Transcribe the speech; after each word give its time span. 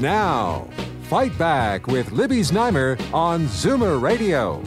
Now, 0.00 0.68
Fight 1.08 1.36
Back 1.36 1.88
with 1.88 2.12
Libby 2.12 2.42
Znaimer 2.42 3.00
on 3.12 3.46
Zoomer 3.46 4.00
Radio. 4.00 4.62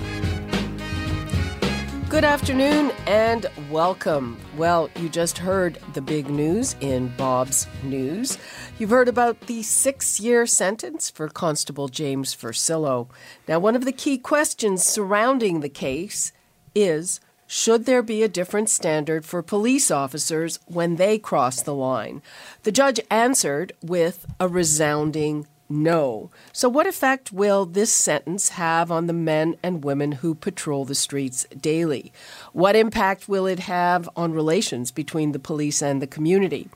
Good 2.10 2.26
afternoon 2.26 2.92
and 3.08 3.50
welcome. 3.70 4.38
Well, 4.58 4.90
you 4.98 5.08
just 5.08 5.38
heard 5.38 5.80
the 5.94 6.02
big 6.02 6.30
news 6.30 6.76
in 6.82 7.16
Bob's 7.16 7.66
News. 7.82 8.38
You've 8.78 8.90
heard 8.90 9.08
about 9.08 9.40
the 9.48 9.64
six 9.64 10.20
year 10.20 10.46
sentence 10.46 11.10
for 11.10 11.30
Constable 11.30 11.88
James 11.88 12.36
Forcillo. 12.36 13.08
Now, 13.48 13.60
one 13.60 13.78
of 13.78 13.86
the 13.86 13.94
key 13.94 14.18
questions 14.18 14.84
surrounding 14.84 15.62
the 15.62 15.70
case 15.70 16.34
is 16.76 17.22
should 17.54 17.86
there 17.86 18.02
be 18.02 18.24
a 18.24 18.30
different 18.30 18.70
standard 18.70 19.26
for 19.26 19.44
police 19.44 19.92
officers 19.92 20.58
when 20.68 20.96
they 20.96 21.20
cross 21.20 21.62
the 21.62 21.76
line? 21.76 22.22
The 22.64 22.72
judge 22.72 23.02
answered 23.10 23.74
with 23.82 24.26
a 24.40 24.48
resounding 24.48 25.48
no. 25.68 26.32
So, 26.54 26.70
what 26.70 26.88
effect 26.88 27.34
will 27.34 27.66
this 27.66 27.92
sentence 27.92 28.50
have 28.50 28.90
on 28.90 29.08
the 29.08 29.14
men 29.14 29.58
and 29.62 29.84
women 29.84 30.14
who 30.14 30.34
patrol 30.34 30.86
the 30.86 30.96
streets 30.96 31.46
daily? 31.60 32.14
What 32.54 32.78
impact 32.78 33.28
will 33.28 33.46
it 33.48 33.60
have 33.60 34.10
on 34.16 34.32
relations 34.32 34.90
between 34.90 35.34
the 35.34 35.38
police 35.40 35.82
and 35.82 36.02
the 36.02 36.08
community? 36.08 36.70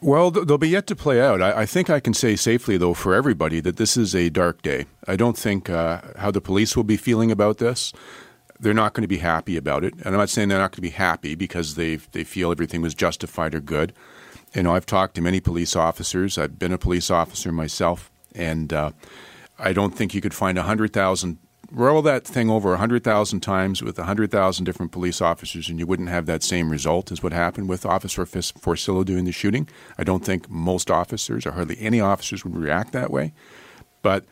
Well, 0.00 0.30
they'll 0.30 0.58
be 0.58 0.68
yet 0.68 0.86
to 0.86 0.94
play 0.94 1.20
out. 1.20 1.42
I, 1.42 1.62
I, 1.62 1.66
think 1.66 1.90
I 1.90 1.98
can 1.98 2.14
say 2.14 2.36
safely, 2.36 2.76
though, 2.76 2.94
for 2.94 3.12
everybody 3.12 3.58
that 3.58 3.76
this 3.76 3.96
is 3.96 4.14
a 4.14 4.30
dark 4.30 4.62
day. 4.62 4.86
I 5.08 5.16
don't 5.16 5.36
think 5.36 5.68
uh, 5.68 6.00
how 6.16 6.30
the 6.30 6.40
police 6.40 6.76
will 6.76 6.84
be 6.84 6.96
feeling 6.96 7.32
about 7.32 7.58
this. 7.58 7.92
They're 8.60 8.72
not 8.72 8.92
going 8.92 9.02
to 9.02 9.08
be 9.08 9.18
happy 9.18 9.56
about 9.56 9.82
it. 9.82 9.94
And 9.94 10.06
I'm 10.06 10.18
not 10.18 10.30
saying 10.30 10.48
they're 10.48 10.58
not 10.58 10.70
going 10.70 10.76
to 10.76 10.82
be 10.82 10.90
happy 10.90 11.34
because 11.34 11.74
they 11.74 11.96
they 11.96 12.22
feel 12.22 12.52
everything 12.52 12.82
was 12.82 12.94
justified 12.94 13.56
or 13.56 13.60
good. 13.60 13.92
You 14.54 14.62
know, 14.62 14.76
I've 14.76 14.86
talked 14.86 15.16
to 15.16 15.20
many 15.20 15.40
police 15.40 15.74
officers. 15.74 16.38
I've 16.38 16.60
been 16.60 16.72
a 16.72 16.78
police 16.78 17.10
officer 17.10 17.50
myself, 17.50 18.12
and 18.36 18.72
uh, 18.72 18.92
I 19.62 19.72
don't 19.72 19.94
think 19.94 20.12
you 20.12 20.20
could 20.20 20.34
find 20.34 20.58
100,000, 20.58 21.38
roll 21.70 22.02
that 22.02 22.26
thing 22.26 22.50
over 22.50 22.70
100,000 22.70 23.40
times 23.40 23.80
with 23.80 23.96
100,000 23.96 24.64
different 24.64 24.90
police 24.90 25.20
officers, 25.20 25.68
and 25.68 25.78
you 25.78 25.86
wouldn't 25.86 26.08
have 26.08 26.26
that 26.26 26.42
same 26.42 26.68
result 26.68 27.12
as 27.12 27.22
what 27.22 27.32
happened 27.32 27.68
with 27.68 27.86
Officer 27.86 28.24
Forcillo 28.26 29.04
doing 29.04 29.24
the 29.24 29.32
shooting. 29.32 29.68
I 29.96 30.02
don't 30.02 30.24
think 30.24 30.50
most 30.50 30.90
officers, 30.90 31.46
or 31.46 31.52
hardly 31.52 31.78
any 31.80 32.00
officers, 32.00 32.44
would 32.44 32.56
react 32.56 32.92
that 32.92 33.12
way. 33.12 33.32
But 34.02 34.24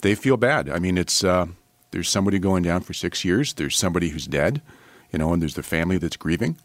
they 0.00 0.14
feel 0.14 0.38
bad. 0.38 0.70
I 0.70 0.78
mean, 0.78 0.96
it's 0.96 1.22
uh, 1.22 1.46
there's 1.90 2.08
somebody 2.08 2.38
going 2.38 2.62
down 2.62 2.80
for 2.80 2.94
six 2.94 3.26
years, 3.26 3.52
there's 3.54 3.76
somebody 3.76 4.08
who's 4.08 4.26
dead, 4.26 4.62
you 5.12 5.18
know, 5.18 5.34
and 5.34 5.42
there's 5.42 5.54
the 5.54 5.62
family 5.62 5.98
that's 5.98 6.16
grieving. 6.16 6.56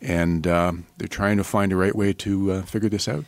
And 0.00 0.46
uh, 0.46 0.72
they're 0.96 1.08
trying 1.08 1.36
to 1.36 1.44
find 1.44 1.72
a 1.72 1.76
right 1.76 1.94
way 1.94 2.12
to 2.14 2.52
uh, 2.52 2.62
figure 2.62 2.88
this 2.88 3.06
out. 3.06 3.26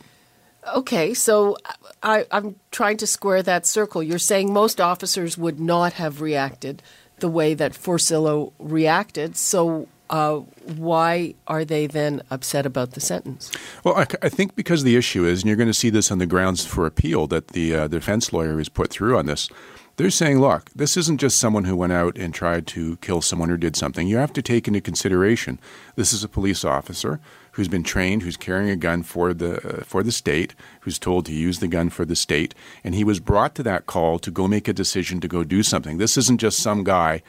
Okay, 0.75 1.13
so 1.13 1.57
I, 2.01 2.25
am 2.31 2.55
trying 2.71 2.97
to 2.97 3.07
square 3.07 3.43
that 3.43 3.65
circle. 3.65 4.01
You're 4.01 4.19
saying 4.19 4.53
most 4.53 4.79
officers 4.79 5.37
would 5.37 5.59
not 5.59 5.93
have 5.93 6.21
reacted 6.21 6.81
the 7.19 7.29
way 7.29 7.53
that 7.53 7.73
Forcillo 7.73 8.53
reacted. 8.59 9.35
So 9.35 9.87
uh, 10.09 10.37
why 10.75 11.35
are 11.47 11.65
they 11.65 11.87
then 11.87 12.21
upset 12.29 12.65
about 12.65 12.91
the 12.91 12.99
sentence? 12.99 13.51
Well, 13.83 13.95
I, 13.95 14.05
I, 14.21 14.29
think 14.29 14.55
because 14.55 14.83
the 14.83 14.95
issue 14.95 15.25
is, 15.25 15.41
and 15.41 15.47
you're 15.47 15.57
going 15.57 15.67
to 15.67 15.73
see 15.73 15.89
this 15.89 16.11
on 16.11 16.19
the 16.19 16.25
grounds 16.25 16.65
for 16.65 16.85
appeal 16.85 17.27
that 17.27 17.49
the 17.49 17.75
uh, 17.75 17.87
defense 17.87 18.31
lawyer 18.31 18.57
has 18.57 18.69
put 18.69 18.89
through 18.89 19.17
on 19.17 19.25
this. 19.25 19.49
They're 19.95 20.09
saying, 20.09 20.39
look, 20.39 20.69
this 20.71 20.97
isn't 20.97 21.19
just 21.19 21.39
someone 21.39 21.65
who 21.65 21.75
went 21.75 21.93
out 21.93 22.17
and 22.17 22.33
tried 22.33 22.65
to 22.67 22.97
kill 22.97 23.21
someone 23.21 23.51
or 23.51 23.57
did 23.57 23.75
something. 23.75 24.07
You 24.07 24.17
have 24.17 24.33
to 24.33 24.41
take 24.41 24.67
into 24.67 24.81
consideration 24.81 25.59
this 25.95 26.13
is 26.13 26.23
a 26.23 26.29
police 26.29 26.65
officer 26.65 27.19
who's 27.53 27.67
been 27.67 27.83
trained, 27.83 28.21
who's 28.21 28.37
carrying 28.37 28.69
a 28.69 28.75
gun 28.75 29.03
for 29.03 29.33
the 29.33 29.55
uh, 29.57 29.83
for 29.83 30.03
the 30.03 30.11
state, 30.11 30.53
who's 30.81 30.99
told 30.99 31.25
to 31.25 31.33
use 31.33 31.59
the 31.59 31.67
gun 31.67 31.89
for 31.89 32.05
the 32.05 32.15
state, 32.15 32.53
and 32.83 32.93
he 32.93 33.03
was 33.03 33.19
brought 33.19 33.55
to 33.55 33.63
that 33.63 33.85
call 33.85 34.19
to 34.19 34.31
go 34.31 34.47
make 34.47 34.67
a 34.67 34.73
decision 34.73 35.19
to 35.21 35.27
go 35.27 35.43
do 35.43 35.63
something. 35.63 35.97
This 35.97 36.17
isn't 36.17 36.39
just 36.39 36.59
some 36.59 36.83
guy 36.83 37.21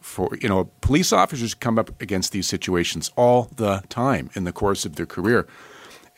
for 0.00 0.36
you 0.40 0.48
know 0.48 0.70
police 0.80 1.12
officers 1.12 1.54
come 1.54 1.78
up 1.78 2.00
against 2.00 2.32
these 2.32 2.46
situations 2.46 3.12
all 3.16 3.48
the 3.56 3.82
time 3.88 4.30
in 4.34 4.44
the 4.44 4.52
course 4.52 4.84
of 4.84 4.96
their 4.96 5.06
career. 5.06 5.46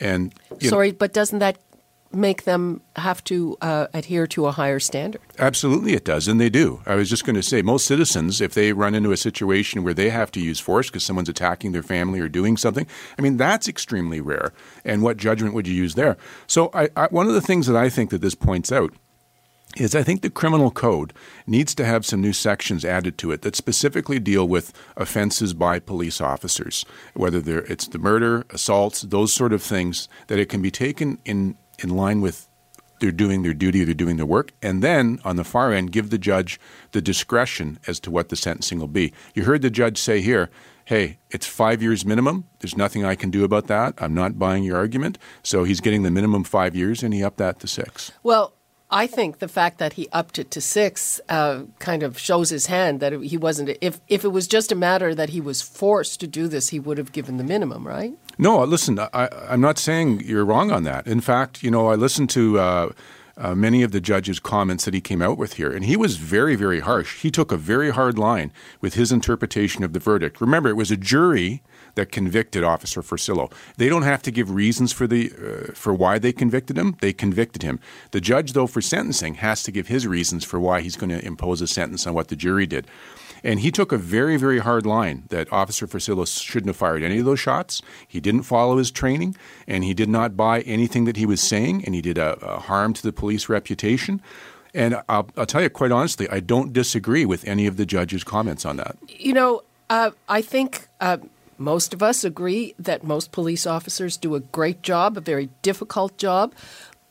And 0.01 0.35
sorry, 0.61 0.91
know, 0.91 0.97
but 0.99 1.13
doesn't 1.13 1.39
that 1.39 1.59
make 2.15 2.45
them 2.45 2.81
have 2.97 3.23
to 3.25 3.57
uh, 3.61 3.87
adhere 3.93 4.27
to 4.29 4.47
a 4.47 4.53
higher 4.53 4.79
standard. 4.79 5.21
Absolutely, 5.39 5.95
it 5.95 6.05
does, 6.05 6.29
and 6.29 6.41
they 6.41 6.51
do. 6.51 6.83
I 6.87 6.95
was 6.95 7.11
just 7.11 7.25
going 7.25 7.37
to 7.37 7.43
say, 7.43 7.63
most 7.63 7.87
citizens, 7.87 8.41
if 8.41 8.55
they 8.55 8.73
run 8.73 8.95
into 8.95 9.13
a 9.13 9.17
situation 9.17 9.83
where 9.83 9.95
they 9.95 10.11
have 10.11 10.31
to 10.33 10.41
use 10.41 10.61
force 10.61 10.89
because 10.89 11.05
someone's 11.05 11.29
attacking 11.29 11.73
their 11.73 11.83
family 11.83 12.21
or 12.21 12.29
doing 12.29 12.57
something, 12.57 12.87
I 13.19 13.23
mean, 13.23 13.37
that's 13.37 13.69
extremely 13.69 14.21
rare. 14.21 14.53
And 14.85 15.03
what 15.03 15.17
judgment 15.17 15.55
would 15.55 15.67
you 15.67 15.75
use 15.75 15.95
there? 15.95 16.17
So, 16.47 16.71
I, 16.73 16.89
I, 16.97 17.07
one 17.09 17.27
of 17.27 17.35
the 17.35 17.41
things 17.41 17.67
that 17.67 17.77
I 17.77 17.89
think 17.89 18.11
that 18.11 18.21
this 18.21 18.35
points 18.35 18.71
out 18.73 18.93
is 19.77 19.95
I 19.95 20.03
think 20.03 20.23
the 20.23 20.31
criminal 20.31 20.71
code 20.71 21.13
needs 21.47 21.75
to 21.75 21.85
have 21.85 22.07
some 22.07 22.21
new 22.21 22.33
sections 22.33 22.85
added 22.85 23.19
to 23.19 23.33
it 23.33 23.43
that 23.43 23.57
specifically 23.57 24.19
deal 24.19 24.47
with 24.47 24.73
offenses 24.97 25.53
by 25.55 25.79
police 25.79 26.21
officers, 26.21 26.85
whether 27.15 27.61
it's 27.63 27.89
the 27.89 27.99
murder, 27.99 28.45
assaults, 28.51 29.03
those 29.03 29.33
sort 29.33 29.53
of 29.53 29.63
things, 29.63 30.09
that 30.29 30.39
it 30.39 30.49
can 30.49 30.63
be 30.63 30.71
taken 30.71 31.19
in 31.25 31.57
in 31.79 31.91
line 31.91 32.21
with 32.21 32.49
they're 33.01 33.13
doing 33.13 33.43
their 33.43 33.55
duty, 33.55 33.85
they're 33.85 33.95
doing 33.95 34.17
their 34.17 34.27
work, 34.27 34.53
and 34.63 34.83
then 34.83 35.21
on 35.25 35.37
the 35.37 35.45
far 35.45 35.73
end, 35.73 35.93
give 35.93 36.11
the 36.11 36.19
judge 36.19 36.61
the 36.93 37.03
discretion 37.03 37.79
as 37.87 38.01
to 38.01 38.11
what 38.11 38.29
the 38.29 38.37
sentencing 38.37 38.79
will 38.79 38.89
be. 38.89 39.13
You 39.35 39.45
heard 39.45 39.63
the 39.63 39.71
judge 39.71 39.99
say 39.99 40.21
here, 40.21 40.49
hey, 40.85 41.19
it's 41.31 41.47
five 41.47 41.83
years 41.83 42.05
minimum. 42.05 42.45
There's 42.61 42.77
nothing 42.77 43.05
I 43.05 43.15
can 43.15 43.31
do 43.31 43.45
about 43.45 43.67
that. 43.67 43.95
I'm 43.99 44.15
not 44.15 44.39
buying 44.39 44.65
your 44.65 44.77
argument. 44.77 45.19
So 45.43 45.65
he's 45.65 45.81
getting 45.81 46.03
the 46.03 46.11
minimum 46.11 46.45
five 46.45 46.75
years, 46.75 47.03
and 47.03 47.13
he 47.13 47.23
upped 47.25 47.39
that 47.39 47.59
to 47.61 47.67
six. 47.67 48.13
Well, 48.23 48.55
I 48.91 49.07
think 49.07 49.39
the 49.39 49.49
fact 49.49 49.79
that 49.79 49.95
he 49.95 50.09
upped 50.13 50.39
it 50.39 50.51
to 50.53 50.61
six 50.61 51.21
uh, 51.29 51.63
kind 51.79 52.03
of 52.03 52.19
shows 52.19 52.51
his 52.51 52.67
hand 52.67 53.01
that 53.01 53.13
he 53.13 53.37
wasn't. 53.37 53.77
If 53.81 54.01
if 54.09 54.25
it 54.25 54.29
was 54.29 54.47
just 54.47 54.71
a 54.71 54.77
matter 54.77 55.15
that 55.15 55.31
he 55.31 55.41
was 55.41 55.63
forced 55.63 56.21
to 56.21 56.27
do 56.27 56.49
this, 56.49 56.69
he 56.69 56.79
would 56.79 56.99
have 56.99 57.13
given 57.13 57.39
the 57.39 57.45
minimum, 57.45 57.87
right? 57.87 58.15
No, 58.39 58.63
listen, 58.65 58.99
I, 58.99 59.29
am 59.49 59.61
not 59.61 59.79
saying 59.79 60.23
you're 60.25 60.45
wrong 60.45 60.71
on 60.71 60.85
that. 60.85 61.07
In 61.07 61.21
fact, 61.21 61.63
you 61.63 61.71
know, 61.71 61.89
I 61.89 61.95
listened 61.95 62.31
to. 62.31 62.59
Uh, 62.59 62.93
uh, 63.37 63.55
many 63.55 63.83
of 63.83 63.91
the 63.91 64.01
judge's 64.01 64.39
comments 64.39 64.85
that 64.85 64.95
he 64.95 65.01
came 65.01 65.21
out 65.21 65.37
with 65.37 65.55
here. 65.55 65.73
And 65.73 65.85
he 65.85 65.97
was 65.97 66.19
very, 66.19 66.55
very 66.55 66.81
harsh. 66.81 67.21
He 67.21 67.31
took 67.31 67.51
a 67.51 67.57
very 67.57 67.91
hard 67.91 68.17
line 68.19 68.53
with 68.81 68.95
his 68.95 69.11
interpretation 69.11 69.83
of 69.83 69.93
the 69.93 69.99
verdict. 69.99 70.41
Remember, 70.41 70.69
it 70.69 70.77
was 70.77 70.91
a 70.91 70.97
jury 70.97 71.63
that 71.95 72.13
convicted 72.13 72.65
Officer 72.65 73.03
Forcillo. 73.03 73.53
They 73.77 73.89
don't 73.89 74.03
have 74.03 74.23
to 74.23 74.31
give 74.31 74.51
reasons 74.51 74.93
for 74.93 75.07
the 75.07 75.33
uh, 75.33 75.73
for 75.75 75.95
why 75.95 76.19
they 76.19 76.33
convicted 76.33 76.77
him. 76.77 76.97
They 77.01 77.13
convicted 77.13 77.63
him. 77.63 77.81
The 78.11 78.21
judge, 78.21 78.53
though, 78.53 78.67
for 78.67 78.81
sentencing, 78.81 79.35
has 79.35 79.63
to 79.65 79.73
give 79.73 79.89
his 79.89 80.07
reasons 80.07 80.45
for 80.45 80.59
why 80.59 80.81
he's 80.81 80.97
going 80.97 81.11
to 81.11 81.25
impose 81.25 81.61
a 81.61 81.67
sentence 81.67 82.07
on 82.07 82.15
what 82.15 82.29
the 82.29 82.37
jury 82.37 82.67
did. 82.67 82.87
And 83.45 83.61
he 83.61 83.71
took 83.71 83.93
a 83.93 83.99
very, 83.99 84.39
very 84.39 84.59
hard 84.59 84.87
line 84.87 85.25
that 85.29 85.53
Officer 85.53 85.87
Forcillo 85.87 86.27
shouldn't 86.27 86.71
have 86.71 86.77
fired 86.77 87.03
any 87.03 87.19
of 87.19 87.27
those 87.27 87.39
shots. 87.39 87.83
He 88.09 88.19
didn't 88.19 88.43
follow 88.43 88.79
his 88.79 88.91
training, 88.91 89.37
and 89.69 89.85
he 89.85 89.93
did 89.93 90.09
not 90.09 90.37
buy 90.37 90.63
anything 90.63 91.05
that 91.05 91.19
he 91.19 91.27
was 91.27 91.43
saying, 91.43 91.85
and 91.85 91.95
he 91.95 92.01
did 92.01 92.17
a, 92.17 92.39
a 92.45 92.59
harm 92.59 92.95
to 92.95 93.03
the 93.03 93.13
police 93.13 93.51
reputation. 93.51 94.23
And 94.73 94.97
I'll, 95.09 95.29
I'll, 95.37 95.47
tell 95.47 95.63
you 95.63 95.71
quite 95.71 95.93
honestly, 95.93 96.29
I 96.31 96.41
don't 96.41 96.73
disagree 96.73 97.25
with 97.25 97.47
any 97.47 97.67
of 97.67 97.77
the 97.77 97.87
judge's 97.87 98.25
comments 98.25 98.65
on 98.65 98.79
that. 98.79 98.97
You 99.09 99.35
know, 99.35 99.63
uh, 99.91 100.11
I 100.29 100.41
think 100.41 100.89
uh, 101.01 101.19
most 101.59 101.95
of 101.95 102.03
us 102.03 102.25
agree 102.25 102.75
that 102.79 103.05
most 103.05 103.31
police 103.31 103.67
officers 103.67 104.17
do 104.17 104.35
a 104.35 104.41
great 104.41 104.83
job, 104.83 105.17
a 105.17 105.21
very 105.21 105.51
difficult 105.63 106.17
job, 106.17 106.55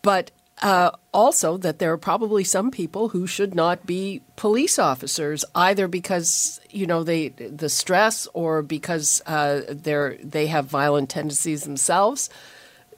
but 0.02 0.32
uh, 0.64 0.92
also 1.14 1.58
that 1.58 1.80
there 1.80 1.92
are 1.92 1.98
probably 1.98 2.46
some 2.46 2.72
people 2.72 3.10
who 3.10 3.28
should 3.28 3.54
not 3.54 3.86
be 3.86 4.22
police 4.38 4.80
officers 4.80 5.44
either 5.54 5.90
because 5.90 6.62
you 6.70 6.88
know 6.88 7.04
they 7.04 7.30
the 7.30 7.68
stress 7.68 8.28
or 8.34 8.62
because 8.62 9.22
uh, 9.26 9.62
they're 9.70 10.18
they 10.24 10.48
have 10.48 10.66
violent 10.66 11.10
tendencies 11.10 11.64
themselves. 11.64 12.30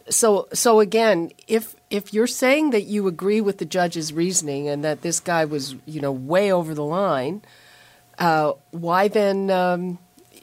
So 0.09 0.47
so 0.53 0.79
again, 0.79 1.31
if 1.47 1.75
if 1.89 2.13
you're 2.13 2.27
saying 2.27 2.69
that 2.69 2.83
you 2.83 3.07
agree 3.07 3.41
with 3.41 3.57
the 3.57 3.65
judge's 3.65 4.13
reasoning 4.13 4.69
and 4.69 4.83
that 4.83 5.01
this 5.01 5.19
guy 5.19 5.45
was 5.45 5.75
you 5.87 5.99
know 5.99 6.11
way 6.11 6.51
over 6.51 6.75
the 6.75 6.83
line, 6.83 7.41
uh, 8.19 8.53
why 8.69 9.07
then 9.07 9.49
um, 9.49 9.97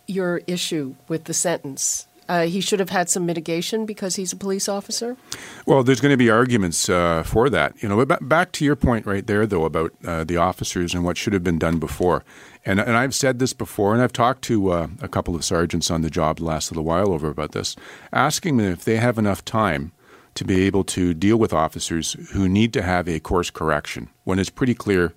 your 0.08 0.42
issue 0.48 0.96
with 1.06 1.24
the 1.24 1.34
sentence? 1.34 2.08
Uh, 2.32 2.46
he 2.46 2.62
should 2.62 2.80
have 2.80 2.88
had 2.88 3.10
some 3.10 3.26
mitigation 3.26 3.84
because 3.84 4.16
he's 4.16 4.32
a 4.32 4.36
police 4.36 4.66
officer? 4.66 5.18
Well, 5.66 5.82
there's 5.82 6.00
going 6.00 6.14
to 6.14 6.16
be 6.16 6.30
arguments 6.30 6.88
uh, 6.88 7.24
for 7.24 7.50
that. 7.50 7.74
You 7.82 7.90
know, 7.90 8.06
but 8.06 8.26
back 8.26 8.52
to 8.52 8.64
your 8.64 8.74
point 8.74 9.04
right 9.04 9.26
there, 9.26 9.46
though, 9.46 9.66
about 9.66 9.92
uh, 10.02 10.24
the 10.24 10.38
officers 10.38 10.94
and 10.94 11.04
what 11.04 11.18
should 11.18 11.34
have 11.34 11.44
been 11.44 11.58
done 11.58 11.78
before. 11.78 12.24
And, 12.64 12.80
and 12.80 12.96
I've 12.96 13.14
said 13.14 13.38
this 13.38 13.52
before, 13.52 13.92
and 13.92 14.02
I've 14.02 14.14
talked 14.14 14.40
to 14.44 14.70
uh, 14.70 14.88
a 15.02 15.08
couple 15.08 15.36
of 15.36 15.44
sergeants 15.44 15.90
on 15.90 16.00
the 16.00 16.08
job 16.08 16.38
the 16.38 16.44
last 16.44 16.70
little 16.70 16.84
while 16.84 17.12
over 17.12 17.28
about 17.28 17.52
this, 17.52 17.76
asking 18.14 18.56
them 18.56 18.72
if 18.72 18.82
they 18.82 18.96
have 18.96 19.18
enough 19.18 19.44
time 19.44 19.92
to 20.34 20.42
be 20.46 20.62
able 20.62 20.84
to 20.84 21.12
deal 21.12 21.36
with 21.36 21.52
officers 21.52 22.14
who 22.32 22.48
need 22.48 22.72
to 22.72 22.80
have 22.80 23.10
a 23.10 23.20
course 23.20 23.50
correction 23.50 24.08
when 24.24 24.38
it's 24.38 24.48
pretty 24.48 24.74
clear 24.74 25.12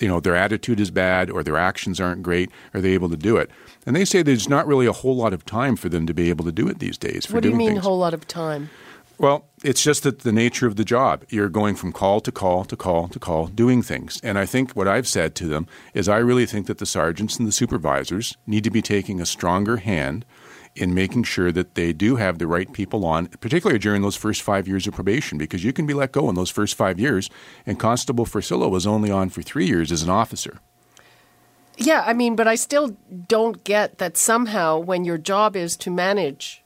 you 0.00 0.08
know 0.08 0.20
their 0.20 0.36
attitude 0.36 0.80
is 0.80 0.90
bad 0.90 1.30
or 1.30 1.42
their 1.42 1.56
actions 1.56 2.00
aren't 2.00 2.22
great 2.22 2.50
are 2.74 2.80
they 2.80 2.92
able 2.92 3.08
to 3.10 3.16
do 3.16 3.36
it? 3.36 3.50
And 3.86 3.96
they 3.96 4.04
say 4.04 4.22
there's 4.22 4.48
not 4.48 4.66
really 4.66 4.86
a 4.86 4.92
whole 4.92 5.16
lot 5.16 5.32
of 5.32 5.44
time 5.44 5.76
for 5.76 5.88
them 5.88 6.06
to 6.06 6.14
be 6.14 6.28
able 6.28 6.44
to 6.44 6.52
do 6.52 6.68
it 6.68 6.78
these 6.78 6.98
days 6.98 7.26
for 7.26 7.34
what 7.34 7.42
do 7.42 7.50
you 7.50 7.56
mean 7.56 7.76
a 7.76 7.80
whole 7.80 7.98
lot 7.98 8.14
of 8.14 8.26
time? 8.26 8.70
Well 9.18 9.46
it's 9.62 9.82
just 9.82 10.02
that 10.04 10.20
the 10.20 10.32
nature 10.32 10.66
of 10.66 10.76
the 10.76 10.84
job. 10.84 11.24
You're 11.28 11.50
going 11.50 11.74
from 11.74 11.92
call 11.92 12.20
to 12.20 12.32
call 12.32 12.64
to 12.64 12.76
call 12.76 13.08
to 13.08 13.18
call 13.18 13.46
doing 13.46 13.82
things. 13.82 14.20
And 14.22 14.38
i 14.38 14.46
think 14.46 14.72
what 14.72 14.88
i've 14.88 15.08
said 15.08 15.34
to 15.36 15.46
them 15.46 15.66
is 15.94 16.08
i 16.08 16.18
really 16.18 16.46
think 16.46 16.66
that 16.66 16.78
the 16.78 16.86
sergeants 16.86 17.38
and 17.38 17.46
the 17.46 17.52
supervisors 17.52 18.36
need 18.46 18.64
to 18.64 18.70
be 18.70 18.82
taking 18.82 19.20
a 19.20 19.26
stronger 19.26 19.78
hand 19.78 20.24
in 20.76 20.94
making 20.94 21.24
sure 21.24 21.50
that 21.50 21.74
they 21.74 21.92
do 21.92 22.16
have 22.16 22.38
the 22.38 22.46
right 22.46 22.72
people 22.72 23.04
on, 23.04 23.26
particularly 23.26 23.78
during 23.78 24.02
those 24.02 24.16
first 24.16 24.42
five 24.42 24.68
years 24.68 24.86
of 24.86 24.94
probation, 24.94 25.36
because 25.36 25.64
you 25.64 25.72
can 25.72 25.86
be 25.86 25.94
let 25.94 26.12
go 26.12 26.28
in 26.28 26.34
those 26.36 26.50
first 26.50 26.76
five 26.76 26.98
years. 26.98 27.28
And 27.66 27.78
Constable 27.78 28.24
Forcillo 28.24 28.70
was 28.70 28.86
only 28.86 29.10
on 29.10 29.30
for 29.30 29.42
three 29.42 29.66
years 29.66 29.90
as 29.90 30.02
an 30.02 30.10
officer. 30.10 30.60
Yeah, 31.76 32.04
I 32.06 32.12
mean, 32.12 32.36
but 32.36 32.46
I 32.46 32.54
still 32.54 32.96
don't 33.26 33.64
get 33.64 33.98
that 33.98 34.16
somehow 34.16 34.78
when 34.78 35.04
your 35.04 35.18
job 35.18 35.56
is 35.56 35.76
to 35.78 35.90
manage 35.90 36.62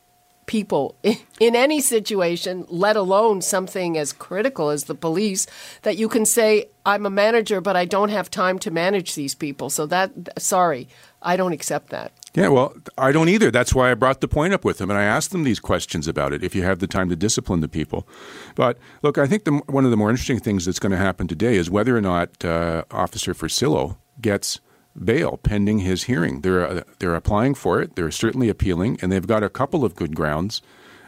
people 0.46 0.96
in 1.40 1.56
any 1.56 1.80
situation, 1.80 2.66
let 2.68 2.96
alone 2.96 3.40
something 3.40 3.96
as 3.96 4.12
critical 4.12 4.70
as 4.70 4.84
the 4.84 4.94
police, 4.94 5.46
that 5.82 5.96
you 5.96 6.08
can 6.08 6.26
say, 6.26 6.66
I'm 6.84 7.06
a 7.06 7.10
manager, 7.10 7.62
but 7.62 7.76
I 7.76 7.86
don't 7.86 8.10
have 8.10 8.28
time 8.28 8.58
to 8.58 8.70
manage 8.70 9.14
these 9.14 9.34
people. 9.34 9.70
So 9.70 9.86
that, 9.86 10.12
sorry, 10.38 10.88
I 11.22 11.36
don't 11.36 11.52
accept 11.52 11.88
that. 11.90 12.12
Yeah, 12.34 12.48
well, 12.48 12.74
I 12.98 13.12
don't 13.12 13.28
either. 13.28 13.52
That's 13.52 13.74
why 13.74 13.92
I 13.92 13.94
brought 13.94 14.20
the 14.20 14.26
point 14.26 14.54
up 14.54 14.64
with 14.64 14.78
them, 14.78 14.90
and 14.90 14.98
I 14.98 15.04
asked 15.04 15.30
them 15.30 15.44
these 15.44 15.60
questions 15.60 16.08
about 16.08 16.32
it. 16.32 16.42
If 16.42 16.54
you 16.54 16.64
have 16.64 16.80
the 16.80 16.88
time 16.88 17.08
to 17.10 17.16
discipline 17.16 17.60
the 17.60 17.68
people, 17.68 18.08
but 18.56 18.76
look, 19.02 19.18
I 19.18 19.26
think 19.28 19.44
the, 19.44 19.52
one 19.66 19.84
of 19.84 19.92
the 19.92 19.96
more 19.96 20.10
interesting 20.10 20.40
things 20.40 20.64
that's 20.64 20.80
going 20.80 20.90
to 20.90 20.98
happen 20.98 21.28
today 21.28 21.54
is 21.54 21.70
whether 21.70 21.96
or 21.96 22.00
not 22.00 22.44
uh, 22.44 22.82
Officer 22.90 23.34
Forcillo 23.34 23.98
gets 24.20 24.60
bail 25.02 25.36
pending 25.36 25.80
his 25.80 26.04
hearing. 26.04 26.40
They're 26.40 26.66
uh, 26.66 26.82
they're 26.98 27.14
applying 27.14 27.54
for 27.54 27.80
it. 27.80 27.94
They're 27.94 28.10
certainly 28.10 28.48
appealing, 28.48 28.98
and 29.00 29.12
they've 29.12 29.26
got 29.26 29.44
a 29.44 29.48
couple 29.48 29.84
of 29.84 29.94
good 29.94 30.16
grounds, 30.16 30.60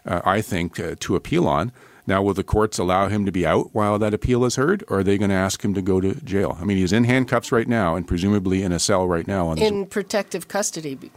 uh, 0.05 0.21
I 0.25 0.41
think, 0.41 0.79
uh, 0.79 0.95
to 1.01 1.17
appeal 1.17 1.49
on. 1.49 1.73
Now, 2.07 2.23
will 2.23 2.35
the 2.35 2.45
courts 2.45 2.79
allow 2.79 3.09
him 3.09 3.27
to 3.27 3.33
be 3.33 3.45
out 3.45 3.71
while 3.73 3.99
that 3.99 4.15
appeal 4.15 4.45
is 4.45 4.57
heard, 4.57 4.85
or 4.89 5.01
are 5.01 5.03
they 5.03 5.19
going 5.19 5.31
to 5.31 5.37
ask 5.37 5.65
him 5.65 5.75
to 5.75 5.83
go 5.83 6.01
to 6.01 6.15
jail? 6.15 6.57
I 6.61 6.65
mean, 6.65 6.77
he's 6.77 6.93
in 6.93 7.05
handcuffs 7.05 7.51
right 7.51 7.67
now 7.67 7.97
and 7.97 8.07
presumably 8.07 8.63
in 8.63 8.71
a 8.71 8.79
cell 8.79 9.09
right 9.09 9.27
now. 9.27 9.49
On 9.49 9.59
in 9.59 9.87
protective 9.87 10.47
custody. 10.47 11.11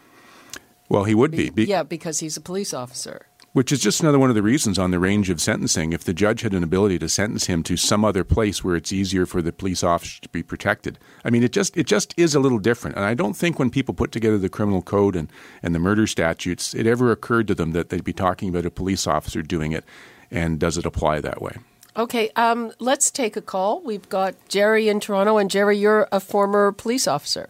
Well, 0.90 1.04
he 1.04 1.14
would 1.14 1.32
be. 1.32 1.52
be. 1.52 1.66
Yeah, 1.66 1.84
because 1.84 2.20
he's 2.20 2.36
a 2.38 2.42
police 2.42 2.74
officer. 2.74 3.28
Which 3.54 3.72
is 3.72 3.80
just 3.80 4.02
another 4.02 4.20
one 4.20 4.30
of 4.30 4.36
the 4.36 4.44
reasons 4.44 4.78
on 4.78 4.92
the 4.92 5.00
range 5.00 5.30
of 5.32 5.42
sentencing. 5.42 5.92
If 5.92 6.04
the 6.04 6.14
judge 6.14 6.42
had 6.42 6.54
an 6.54 6.64
ability 6.64 7.00
to 7.00 7.10
sentence 7.10 7.48
him 7.48 7.64
to 7.64 7.78
some 7.78 8.06
other 8.06 8.24
place 8.24 8.64
where 8.64 8.76
it's 8.76 8.94
easier 8.94 9.26
for 9.26 9.42
the 9.42 9.52
police 9.52 9.84
officer 9.84 10.22
to 10.22 10.30
be 10.30 10.44
protected, 10.44 11.00
I 11.26 11.32
mean, 11.32 11.42
it 11.42 11.52
just 11.52 11.76
it 11.76 11.88
just 11.88 12.14
is 12.16 12.36
a 12.36 12.40
little 12.40 12.60
different. 12.60 12.96
And 12.96 13.06
I 13.06 13.16
don't 13.16 13.34
think 13.34 13.58
when 13.58 13.72
people 13.72 13.96
put 13.96 14.12
together 14.12 14.38
the 14.38 14.50
criminal 14.50 14.84
code 14.84 15.16
and, 15.16 15.32
and 15.64 15.74
the 15.74 15.80
murder 15.80 16.06
statutes, 16.06 16.76
it 16.76 16.86
ever 16.86 17.12
occurred 17.12 17.48
to 17.48 17.56
them 17.56 17.72
that 17.72 17.90
they'd 17.90 18.04
be 18.04 18.14
talking 18.14 18.50
about 18.50 18.68
a 18.68 18.72
police 18.72 19.08
officer 19.08 19.42
doing 19.42 19.72
it 19.72 19.84
and 20.32 20.60
does 20.60 20.78
it 20.78 20.86
apply 20.86 21.22
that 21.22 21.42
way? 21.42 21.58
Okay, 21.98 22.30
um, 22.36 22.72
let's 22.80 23.12
take 23.12 23.36
a 23.36 23.42
call. 23.42 23.82
We've 23.82 24.08
got 24.08 24.36
Jerry 24.48 24.88
in 24.88 25.00
Toronto, 25.00 25.38
and 25.38 25.50
Jerry, 25.50 25.78
you're 25.78 26.08
a 26.12 26.20
former 26.20 26.72
police 26.72 27.08
officer. 27.08 27.50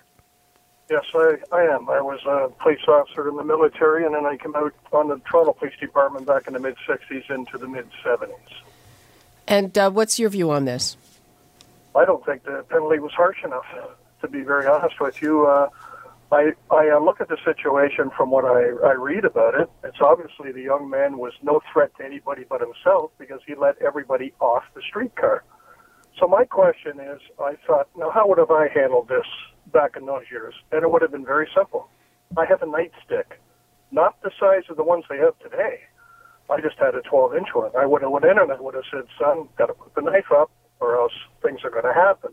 Yes, 0.90 1.06
I, 1.14 1.38
I 1.52 1.62
am. 1.66 1.88
I 1.88 2.02
was 2.02 2.20
a 2.26 2.50
police 2.62 2.80
officer 2.88 3.30
in 3.30 3.36
the 3.36 3.44
military, 3.44 4.06
and 4.06 4.16
then 4.16 4.26
I 4.26 4.38
came 4.38 4.56
out 4.56 4.74
on 4.92 5.10
the 5.10 5.22
Toronto 5.30 5.54
Police 5.54 5.76
Department 5.80 6.26
back 6.26 6.48
in 6.48 6.54
the 6.54 6.60
mid 6.60 6.78
60s 6.88 7.30
into 7.30 7.60
the 7.60 7.68
mid 7.68 7.88
70s. 8.04 8.34
And 9.48 9.78
uh, 9.78 9.92
what's 9.92 10.18
your 10.18 10.30
view 10.30 10.50
on 10.50 10.66
this? 10.66 10.98
I 11.96 12.06
don't 12.06 12.26
think 12.26 12.44
the 12.44 12.66
penalty 12.70 13.00
was 13.00 13.12
harsh 13.12 13.44
enough, 13.44 13.66
to 14.22 14.28
be 14.28 14.42
very 14.42 14.66
honest 14.66 15.00
with 15.00 15.22
you. 15.22 15.46
Uh, 15.46 15.70
I, 16.32 16.52
I 16.70 16.90
uh, 16.90 17.00
look 17.00 17.22
at 17.22 17.28
the 17.28 17.38
situation 17.44 18.12
from 18.16 18.30
what 18.30 18.46
I, 18.46 18.70
I 18.86 18.94
read 18.94 19.26
about 19.26 19.60
it. 19.60 19.70
It's 19.84 19.98
obviously 20.00 20.52
the 20.52 20.62
young 20.62 20.88
man 20.88 21.18
was 21.18 21.34
no 21.42 21.60
threat 21.74 21.92
to 21.98 22.06
anybody 22.06 22.46
but 22.48 22.62
himself 22.62 23.12
because 23.18 23.40
he 23.48 23.56
let 23.56 23.82
everybody 23.82 24.34
off 24.40 24.64
the 24.76 24.82
streetcar. 24.88 25.44
So 26.20 26.28
my 26.28 26.46
question 26.46 27.00
is, 27.00 27.20
I 27.40 27.56
thought, 27.66 27.90
now 27.98 28.12
how 28.12 28.28
would 28.28 28.38
have 28.38 28.52
I 28.52 28.68
handled 28.74 29.08
this 29.08 29.26
back 29.74 29.96
in 29.98 30.06
those 30.06 30.24
years? 30.30 30.54
And 30.72 30.84
it 30.84 30.92
would 30.92 31.02
have 31.02 31.12
been 31.12 31.26
very 31.26 31.50
simple. 31.56 31.90
I 32.38 32.46
have 32.46 32.62
a 32.62 32.68
nightstick, 32.68 33.40
not 33.92 34.22
the 34.22 34.30
size 34.40 34.70
of 34.70 34.78
the 34.78 34.84
ones 34.84 35.06
they 35.10 35.18
have 35.18 35.38
today. 35.40 35.80
I 36.50 36.62
just 36.62 36.78
had 36.78 36.94
a 36.94 37.02
12 37.02 37.36
inch 37.38 37.48
one. 37.54 37.72
I 37.78 37.88
would 37.88 38.04
have 38.04 38.12
went 38.12 38.26
in 38.26 38.38
and 38.38 38.52
I 38.52 38.60
would 38.60 38.76
have 38.76 38.84
said, 38.92 39.06
son, 39.20 39.50
got 39.58 39.68
to 39.68 39.74
put 39.74 39.96
the 39.96 40.02
knife 40.02 40.32
up 40.32 40.52
or 40.80 40.96
else 40.96 41.14
things 41.42 41.62
are 41.64 41.72
going 41.72 41.86
to 41.86 41.94
happen. 41.94 42.32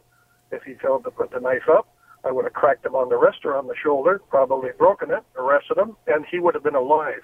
If 0.53 0.65
he 0.65 0.75
failed 0.75 1.05
to 1.05 1.11
put 1.11 1.31
the 1.31 1.41
knife 1.41 1.69
up, 1.71 1.89
I 2.27 2.33
would 2.33 2.45
have 2.45 2.55
cracked 2.55 2.85
him 2.85 2.97
on 2.97 3.09
the 3.09 3.17
wrist 3.17 3.45
or 3.45 3.55
on 3.55 3.69
the 3.69 3.77
shoulder, 3.81 4.21
probably 4.29 4.71
broken 4.77 5.13
it, 5.13 5.23
arrested 5.37 5.79
him, 5.79 5.97
and 6.09 6.27
he 6.29 6.41
would 6.41 6.55
have 6.55 6.65
been 6.65 6.75
alive. 6.75 7.23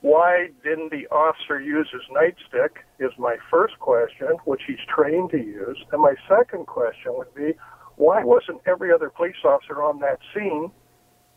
Why 0.00 0.48
didn't 0.64 0.90
the 0.90 1.06
officer 1.14 1.60
use 1.60 1.88
his 1.92 2.02
nightstick 2.10 2.82
is 2.98 3.12
my 3.18 3.36
first 3.50 3.78
question, 3.78 4.36
which 4.44 4.62
he's 4.66 4.82
trained 4.92 5.30
to 5.30 5.38
use. 5.38 5.78
And 5.92 6.02
my 6.02 6.14
second 6.28 6.66
question 6.66 7.14
would 7.14 7.32
be, 7.34 7.54
why 7.96 8.24
wasn't 8.24 8.60
every 8.66 8.92
other 8.92 9.10
police 9.10 9.36
officer 9.44 9.80
on 9.80 10.00
that 10.00 10.18
scene 10.34 10.72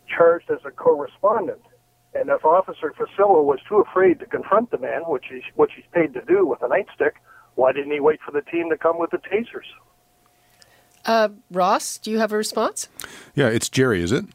charged 0.08 0.50
as 0.50 0.58
a 0.66 0.70
correspondent? 0.72 1.62
And 2.14 2.28
if 2.28 2.44
Officer 2.44 2.92
Forcillo 2.98 3.44
was 3.44 3.60
too 3.68 3.78
afraid 3.78 4.18
to 4.18 4.26
confront 4.26 4.72
the 4.72 4.78
man, 4.78 5.02
which 5.06 5.26
he's, 5.30 5.44
which 5.54 5.72
he's 5.76 5.86
paid 5.92 6.12
to 6.14 6.22
do 6.22 6.44
with 6.44 6.60
a 6.62 6.68
nightstick, 6.68 7.12
why 7.54 7.72
didn't 7.72 7.92
he 7.92 8.00
wait 8.00 8.18
for 8.24 8.32
the 8.32 8.42
team 8.50 8.68
to 8.70 8.76
come 8.76 8.98
with 8.98 9.12
the 9.12 9.18
tasers? 9.18 9.70
Uh, 11.08 11.30
Ross, 11.50 11.96
do 11.96 12.10
you 12.10 12.18
have 12.18 12.32
a 12.32 12.36
response? 12.36 12.86
Yeah, 13.34 13.48
it's 13.48 13.70
Jerry, 13.70 14.02
is 14.02 14.12
it? 14.12 14.26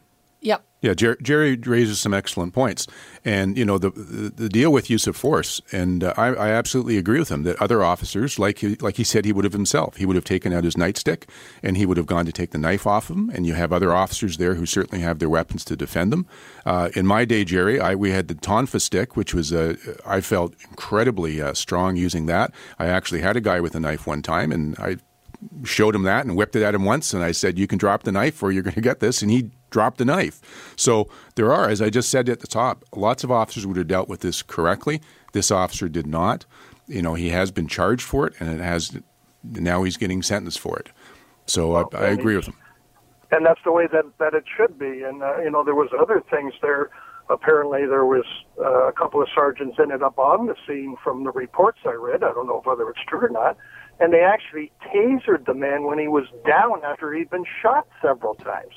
Yep. 0.42 0.64
Yeah, 0.82 0.94
Jer- 0.94 1.18
Jerry 1.22 1.56
raises 1.56 2.00
some 2.00 2.14
excellent 2.16 2.54
points, 2.54 2.88
and 3.24 3.58
you 3.58 3.64
know 3.64 3.78
the 3.78 3.92
the 3.92 4.50
deal 4.50 4.74
with 4.74 4.90
use 4.90 5.08
of 5.08 5.16
force, 5.16 5.62
and 5.72 6.04
uh, 6.04 6.14
I, 6.18 6.28
I, 6.34 6.50
absolutely 6.50 6.98
agree 6.98 7.20
with 7.20 7.30
him 7.30 7.44
that 7.44 7.62
other 7.62 7.82
officers, 7.82 8.38
like 8.38 8.58
he, 8.58 8.76
like 8.76 8.98
he 8.98 9.06
said, 9.06 9.24
he 9.24 9.32
would 9.32 9.46
have 9.46 9.54
himself, 9.54 9.96
he 9.96 10.06
would 10.06 10.18
have 10.18 10.26
taken 10.26 10.52
out 10.52 10.66
his 10.66 10.76
nightstick, 10.76 11.30
and 11.62 11.78
he 11.78 11.86
would 11.86 11.96
have 11.96 12.08
gone 12.08 12.26
to 12.26 12.34
take 12.34 12.52
the 12.52 12.58
knife 12.58 12.86
off 12.86 13.10
him, 13.10 13.30
and 13.30 13.46
you 13.46 13.54
have 13.54 13.72
other 13.72 13.94
officers 13.94 14.36
there 14.36 14.56
who 14.56 14.66
certainly 14.66 15.02
have 15.02 15.20
their 15.20 15.30
weapons 15.30 15.64
to 15.66 15.78
defend 15.78 16.12
them. 16.12 16.26
Uh, 16.66 16.90
in 16.96 17.08
my 17.08 17.24
day, 17.24 17.46
Jerry, 17.46 17.80
I, 17.80 17.96
we 17.96 18.12
had 18.12 18.28
the 18.28 18.36
tonfa 18.36 18.82
stick, 18.82 19.16
which 19.16 19.34
was 19.34 19.54
uh, 19.54 19.76
I 20.06 20.20
felt 20.20 20.54
incredibly 20.70 21.42
uh, 21.42 21.54
strong 21.54 21.96
using 21.96 22.26
that. 22.26 22.52
I 22.78 22.88
actually 22.88 23.22
had 23.22 23.38
a 23.38 23.42
guy 23.42 23.62
with 23.62 23.76
a 23.76 23.80
knife 23.80 24.06
one 24.06 24.22
time, 24.22 24.52
and 24.52 24.76
I 24.78 24.98
showed 25.64 25.96
him 25.96 26.04
that 26.04 26.26
and 26.26 26.36
whipped 26.36 26.56
it 26.56 26.64
at 26.64 26.76
him 26.76 26.86
once, 26.86 27.14
and 27.14 27.24
I 27.24 27.32
said, 27.32 27.58
"You 27.58 27.68
can 27.68 27.78
drop 27.78 28.04
the 28.04 28.12
knife, 28.12 28.42
or 28.44 28.52
you're 28.52 28.64
going 28.64 28.76
to 28.76 28.82
get 28.82 29.00
this," 29.00 29.22
and 29.22 29.32
he 29.32 29.52
dropped 29.70 29.98
the 29.98 30.06
knife. 30.06 30.74
So 30.76 31.10
there 31.36 31.52
are, 31.54 31.70
as 31.70 31.82
I 31.82 31.90
just 31.90 32.10
said 32.10 32.30
at 32.30 32.40
the 32.40 32.48
top, 32.48 32.86
lots 32.96 33.24
of 33.24 33.32
officers 33.32 33.66
would 33.66 33.78
have 33.78 33.88
dealt 33.88 34.08
with 34.10 34.22
this 34.22 34.42
correctly. 34.42 35.02
This 35.34 35.52
officer 35.52 35.90
did 35.90 36.08
not. 36.08 36.46
You 36.88 37.02
know, 37.02 37.14
he 37.16 37.30
has 37.30 37.52
been 37.52 37.68
charged 37.68 38.04
for 38.04 38.28
it, 38.28 38.34
and 38.40 38.50
it 38.50 38.64
has 38.64 38.98
now 39.44 39.84
he's 39.84 39.98
getting 39.98 40.22
sentenced 40.22 40.60
for 40.60 40.78
it. 40.80 40.90
So 41.46 41.76
I, 41.76 41.84
I 41.98 42.08
agree 42.08 42.36
with 42.36 42.48
him. 42.48 42.56
and 43.32 43.46
that's 43.46 43.60
the 43.66 43.72
way 43.72 43.88
that 43.92 44.06
that 44.20 44.34
it 44.34 44.46
should 44.56 44.78
be. 44.78 45.04
And 45.04 45.24
uh, 45.24 45.40
you 45.42 45.50
know, 45.50 45.64
there 45.64 45.76
was 45.76 45.90
other 46.00 46.24
things 46.30 46.54
there. 46.62 46.90
Apparently, 47.30 47.86
there 47.86 48.06
was 48.06 48.26
uh, 48.60 48.88
a 48.88 48.92
couple 48.92 49.22
of 49.22 49.30
sergeants 49.34 49.78
ended 49.80 50.04
up 50.04 50.20
on 50.20 50.48
the 50.48 50.56
scene 50.68 50.96
from 51.04 51.24
the 51.24 51.32
reports 51.32 51.80
I 51.86 51.94
read. 51.94 52.22
I 52.22 52.34
don't 52.34 52.48
know 52.48 52.62
whether 52.66 52.90
it's 52.90 53.00
true 53.08 53.22
or 53.26 53.30
not. 53.30 53.58
And 54.04 54.12
they 54.12 54.20
actually 54.20 54.70
tasered 54.94 55.46
the 55.46 55.54
man 55.54 55.86
when 55.86 55.98
he 55.98 56.10
was 56.10 56.26
down 56.46 56.84
after 56.84 57.14
he'd 57.14 57.30
been 57.30 57.46
shot 57.62 57.88
several 58.02 58.36
times. 58.36 58.74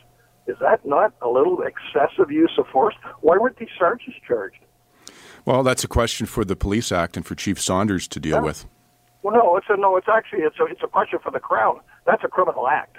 Is 0.47 0.55
that 0.61 0.87
not 0.87 1.15
a 1.21 1.29
little 1.29 1.63
excessive 1.63 2.31
use 2.31 2.53
of 2.59 2.69
force? 2.69 2.95
Why 3.23 3.37
weren't 3.37 3.57
these 3.57 3.75
sergeants 3.77 4.21
charged? 4.25 4.61
Well, 5.45 5.65
that's 5.65 5.83
a 5.83 5.89
question 5.89 6.29
for 6.29 6.45
the 6.45 6.55
Police 6.55 6.93
Act 6.93 7.17
and 7.17 7.27
for 7.27 7.35
Chief 7.35 7.61
Saunders 7.61 8.07
to 8.07 8.21
deal 8.21 8.37
yeah. 8.37 8.43
with. 8.43 8.67
Well, 9.23 9.35
no, 9.35 9.57
it's 9.57 9.67
a 9.69 9.77
no. 9.77 9.97
It's 9.97 10.07
actually 10.09 10.43
it's 10.43 10.61
a 10.61 10.67
it's 10.67 10.83
a 10.85 10.87
question 10.87 11.19
for 11.21 11.33
the 11.33 11.41
Crown. 11.41 11.81
That's 12.07 12.23
a 12.23 12.29
criminal 12.29 12.69
act. 12.69 12.96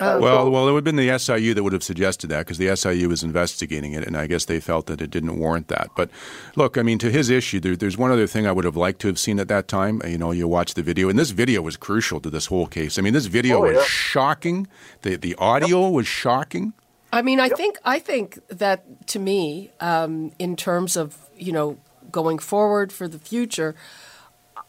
Uh, 0.00 0.16
well, 0.22 0.48
well, 0.48 0.68
it 0.68 0.72
would 0.72 0.86
have 0.86 0.96
been 0.96 1.08
the 1.08 1.18
SIU 1.18 1.54
that 1.54 1.64
would 1.64 1.72
have 1.72 1.82
suggested 1.82 2.28
that 2.28 2.46
because 2.46 2.58
the 2.58 2.74
SIU 2.76 3.08
was 3.08 3.24
investigating 3.24 3.94
it, 3.94 4.06
and 4.06 4.16
I 4.16 4.28
guess 4.28 4.44
they 4.44 4.60
felt 4.60 4.86
that 4.86 5.00
it 5.00 5.10
didn't 5.10 5.36
warrant 5.36 5.66
that. 5.68 5.88
But 5.96 6.08
look, 6.54 6.78
I 6.78 6.82
mean, 6.82 6.98
to 6.98 7.10
his 7.10 7.30
issue, 7.30 7.58
there, 7.58 7.74
there's 7.74 7.98
one 7.98 8.12
other 8.12 8.28
thing 8.28 8.46
I 8.46 8.52
would 8.52 8.64
have 8.64 8.76
liked 8.76 9.00
to 9.00 9.08
have 9.08 9.18
seen 9.18 9.40
at 9.40 9.48
that 9.48 9.66
time. 9.66 10.00
You 10.06 10.16
know, 10.16 10.30
you 10.30 10.46
watch 10.46 10.74
the 10.74 10.84
video, 10.84 11.08
and 11.08 11.18
this 11.18 11.30
video 11.30 11.62
was 11.62 11.76
crucial 11.76 12.20
to 12.20 12.30
this 12.30 12.46
whole 12.46 12.68
case. 12.68 12.96
I 12.96 13.02
mean, 13.02 13.12
this 13.12 13.26
video 13.26 13.58
oh, 13.58 13.72
was 13.72 13.84
shocking. 13.86 14.68
The 15.02 15.16
the 15.16 15.34
audio 15.34 15.86
yep. 15.86 15.92
was 15.92 16.06
shocking. 16.06 16.74
I 17.12 17.22
mean, 17.22 17.40
I 17.40 17.46
yep. 17.46 17.56
think 17.56 17.78
I 17.84 17.98
think 17.98 18.38
that 18.50 19.08
to 19.08 19.18
me, 19.18 19.72
um, 19.80 20.30
in 20.38 20.54
terms 20.54 20.96
of 20.96 21.28
you 21.36 21.50
know 21.50 21.76
going 22.12 22.38
forward 22.38 22.92
for 22.92 23.08
the 23.08 23.18
future. 23.18 23.74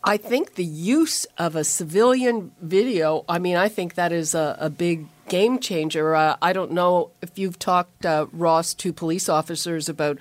I 0.02 0.16
think 0.16 0.56
the 0.56 0.64
use 0.64 1.26
of 1.38 1.58
a 1.58 1.66
civilian 1.66 2.54
video, 2.62 3.26
I 3.28 3.38
mean, 3.38 3.58
I 3.58 3.68
think 3.68 3.96
that 3.96 4.14
is 4.14 4.34
a, 4.34 4.56
a 4.58 4.70
big 4.70 5.08
game 5.30 5.60
changer. 5.60 6.16
Uh, 6.16 6.36
I 6.42 6.52
don't 6.54 6.72
know 6.72 7.12
if 7.22 7.38
you've 7.38 7.58
talked, 7.58 8.06
uh, 8.06 8.26
Ross, 8.34 8.74
to 8.76 8.92
police 8.92 9.30
officers 9.30 9.88
about 9.88 10.18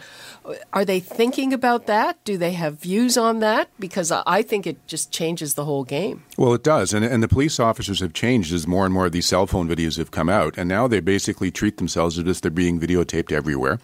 are 0.73 0.85
they 0.85 1.01
thinking 1.01 1.53
about 1.53 1.87
that? 1.87 2.23
Do 2.25 2.39
they 2.39 2.53
have 2.53 2.81
views 2.81 3.17
on 3.17 3.41
that? 3.41 3.69
Because 3.79 4.13
I 4.13 4.43
think 4.43 4.67
it 4.67 4.87
just 4.87 5.11
changes 5.11 5.55
the 5.55 5.65
whole 5.65 5.85
game. 5.85 6.23
Well, 6.37 6.55
it 6.55 6.63
does. 6.63 6.95
And, 6.95 7.05
and 7.05 7.23
the 7.23 7.29
police 7.29 7.59
officers 7.59 8.01
have 8.01 8.13
changed 8.13 8.53
as 8.53 8.67
more 8.67 8.85
and 8.85 8.95
more 8.95 9.07
of 9.07 9.13
these 9.13 9.27
cell 9.27 9.47
phone 9.47 9.69
videos 9.69 9.99
have 9.99 10.11
come 10.11 10.29
out. 10.29 10.57
And 10.57 10.69
now 10.69 10.87
they 10.87 11.01
basically 11.01 11.51
treat 11.51 11.79
themselves 11.79 12.19
as 12.19 12.27
if 12.27 12.41
they're 12.41 12.51
being 12.51 12.79
videotaped 12.79 13.33
everywhere. 13.33 13.81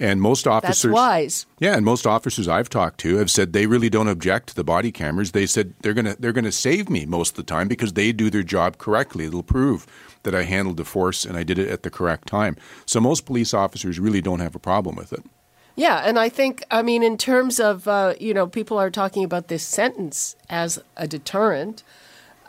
And 0.00 0.20
most 0.20 0.46
officers. 0.46 0.82
That's 0.82 0.92
wise. 0.92 1.46
Yeah, 1.60 1.76
and 1.76 1.84
most 1.84 2.06
officers 2.06 2.48
I've 2.48 2.68
talked 2.68 2.98
to 3.00 3.16
have 3.18 3.30
said 3.30 3.52
they 3.52 3.66
really 3.66 3.88
don't 3.88 4.08
object 4.08 4.48
to 4.48 4.54
the 4.56 4.64
body 4.64 4.90
cameras. 4.90 5.30
They 5.30 5.46
said 5.46 5.72
they're 5.82 5.94
going 5.94 6.06
to 6.06 6.16
they're 6.20 6.32
going 6.32 6.44
to 6.44 6.52
save 6.52 6.90
me 6.90 7.06
most 7.06 7.30
of 7.30 7.36
the 7.36 7.44
time 7.44 7.68
because 7.68 7.92
they 7.92 8.10
do 8.10 8.28
their 8.28 8.42
job 8.42 8.78
correctly. 8.78 9.26
It'll 9.26 9.44
prove 9.44 9.86
that 10.24 10.34
I 10.34 10.42
handled 10.42 10.76
the 10.76 10.84
force 10.84 11.24
and 11.24 11.36
I 11.36 11.44
did 11.44 11.58
it 11.58 11.68
at 11.68 11.82
the 11.82 11.90
correct 11.90 12.28
time. 12.28 12.56
So 12.84 13.00
most 13.00 13.24
police 13.24 13.54
officers 13.54 13.98
really 13.98 14.20
don't 14.20 14.40
have 14.40 14.54
a 14.54 14.58
problem 14.58 14.96
with 14.96 15.12
it. 15.12 15.22
Yeah, 15.76 16.02
and 16.04 16.18
I 16.18 16.28
think, 16.28 16.64
I 16.70 16.82
mean, 16.82 17.02
in 17.02 17.18
terms 17.18 17.58
of, 17.58 17.88
uh, 17.88 18.14
you 18.20 18.32
know, 18.32 18.46
people 18.46 18.78
are 18.78 18.90
talking 18.90 19.24
about 19.24 19.48
this 19.48 19.64
sentence 19.64 20.36
as 20.48 20.80
a 20.96 21.08
deterrent, 21.08 21.82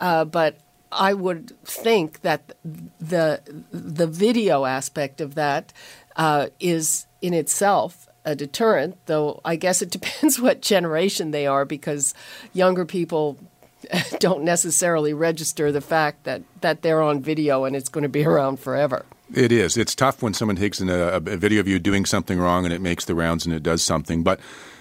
uh, 0.00 0.24
but 0.24 0.58
I 0.92 1.12
would 1.12 1.52
think 1.64 2.20
that 2.22 2.54
the 2.62 3.40
the 3.72 4.06
video 4.06 4.64
aspect 4.64 5.20
of 5.20 5.34
that 5.34 5.72
uh, 6.16 6.48
is 6.60 7.06
in 7.20 7.34
itself 7.34 8.08
a 8.24 8.36
deterrent. 8.36 8.96
Though 9.06 9.40
I 9.44 9.56
guess 9.56 9.82
it 9.82 9.90
depends 9.98 10.40
what 10.40 10.62
generation 10.62 11.32
they 11.32 11.46
are, 11.46 11.64
because 11.64 12.14
younger 12.52 12.84
people 12.84 13.38
don't 14.18 14.42
necessarily 14.42 15.12
register 15.12 15.70
the 15.72 15.80
fact 15.80 16.24
that, 16.24 16.42
that 16.60 16.82
they're 16.82 17.02
on 17.02 17.20
video 17.20 17.64
and 17.64 17.76
it's 17.76 17.88
going 17.88 18.02
to 18.02 18.08
be 18.08 18.24
around 18.24 18.58
forever. 18.58 19.04
It 19.34 19.50
is. 19.50 19.76
It's 19.76 19.94
tough 19.94 20.22
when 20.22 20.34
someone 20.34 20.56
takes 20.56 20.80
in 20.80 20.88
a, 20.88 21.14
a, 21.14 21.20
video 21.20 21.60
of 21.60 21.68
you 21.68 21.78
doing 21.78 22.04
something 22.04 22.38
wrong 22.38 22.64
and 22.64 22.72
it 22.72 22.80
makes 22.80 23.04
the 23.04 23.14
rounds 23.14 23.44
and 23.44 23.54
it 23.54 23.62
does 23.62 23.82
something. 23.82 24.22
But 24.22 24.38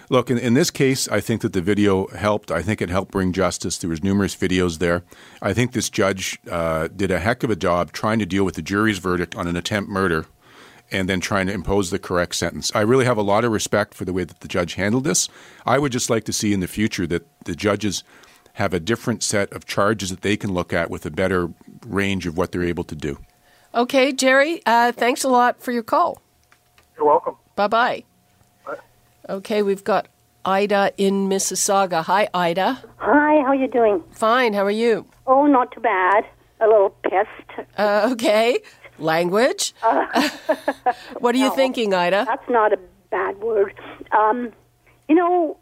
look, 0.10 0.30
in, 0.30 0.38
in, 0.38 0.54
this 0.54 0.70
case, 0.70 1.08
I 1.08 1.20
think 1.20 1.42
that 1.42 1.54
the 1.54 1.62
video 1.62 2.08
helped. 2.08 2.52
I 2.52 2.62
think 2.62 2.82
it 2.82 2.90
helped 2.90 3.12
bring 3.12 3.34
justice. 3.34 3.80
There 3.80 3.90
was 3.90 4.04
numerous 4.04 4.36
videos 4.36 4.78
there. 4.78 5.04
I 5.42 5.54
think 5.54 5.72
this 5.72 5.90
judge 5.90 6.40
uh, 6.50 6.90
did 6.96 7.10
a 7.10 7.20
heck 7.20 7.44
of 7.44 7.50
a 7.50 7.56
job 7.56 7.92
trying 7.92 8.20
to 8.20 8.26
deal 8.26 8.44
with 8.44 8.56
the 8.56 8.62
jury's 8.62 9.00
verdict 9.00 9.36
on 9.36 9.48
an 9.48 9.56
attempt 9.56 9.90
murder 9.90 10.28
and 10.92 11.10
then 11.10 11.20
trying 11.20 11.48
to 11.48 11.54
impose 11.54 11.90
the 11.90 11.98
correct 11.98 12.36
sentence. 12.36 12.72
I 12.76 12.82
really 12.82 13.06
have 13.06 13.18
a 13.18 13.24
lot 13.24 13.44
of 13.44 13.52
respect 13.52 13.96
for 13.96 14.06
the 14.06 14.14
way 14.14 14.26
that 14.26 14.42
the 14.42 14.48
judge 14.48 14.76
handled 14.76 15.06
this. 15.06 15.28
I 15.66 15.80
would 15.80 15.92
just 15.92 16.12
like 16.12 16.26
to 16.26 16.34
see 16.34 16.54
in 16.54 16.60
the 16.60 16.68
future 16.68 17.08
that 17.08 17.26
the 17.46 17.56
judges– 17.56 18.04
have 18.56 18.74
a 18.74 18.80
different 18.80 19.22
set 19.24 19.52
of 19.54 19.66
charges 19.66 20.10
that 20.10 20.22
they 20.22 20.38
can 20.38 20.54
look 20.54 20.74
at 20.74 20.90
with 20.90 21.06
a 21.06 21.12
better 21.12 21.50
range 21.86 22.26
of 22.26 22.38
what 22.38 22.52
they're 22.52 22.64
able 22.64 22.84
to 22.86 22.96
do. 22.96 23.20
Okay, 23.74 24.12
Jerry, 24.14 24.62
uh, 24.66 24.92
thanks 24.94 25.24
a 25.24 25.30
lot 25.30 25.62
for 25.62 25.72
your 25.72 25.84
call. 25.84 26.22
You're 26.96 27.06
welcome. 27.06 27.36
Bye-bye. 27.56 28.04
Okay, 29.28 29.62
we've 29.62 29.84
got 29.84 30.08
Ida 30.46 30.94
in 30.98 31.28
Mississauga. 31.28 32.04
Hi, 32.04 32.30
Ida. 32.34 32.82
Hi, 32.98 33.42
how 33.42 33.48
are 33.48 33.56
you 33.56 33.68
doing? 33.68 34.04
Fine, 34.12 34.54
how 34.54 34.64
are 34.64 34.72
you? 34.72 35.06
Oh, 35.28 35.46
not 35.48 35.72
too 35.74 35.82
bad. 35.82 36.24
A 36.62 36.68
little 36.68 36.92
pissed. 37.04 37.68
Uh, 37.78 38.10
okay. 38.14 38.60
Language? 39.00 39.74
Uh, 39.84 40.06
what 41.20 41.36
are 41.36 41.38
no, 41.40 41.46
you 41.46 41.56
thinking, 41.56 41.94
Ida? 41.94 42.24
That's 42.26 42.50
not 42.50 42.72
a 42.72 42.80
bad 43.10 43.38
word. 43.40 43.74
Um, 44.18 44.54
you 45.10 45.16
know, 45.16 45.58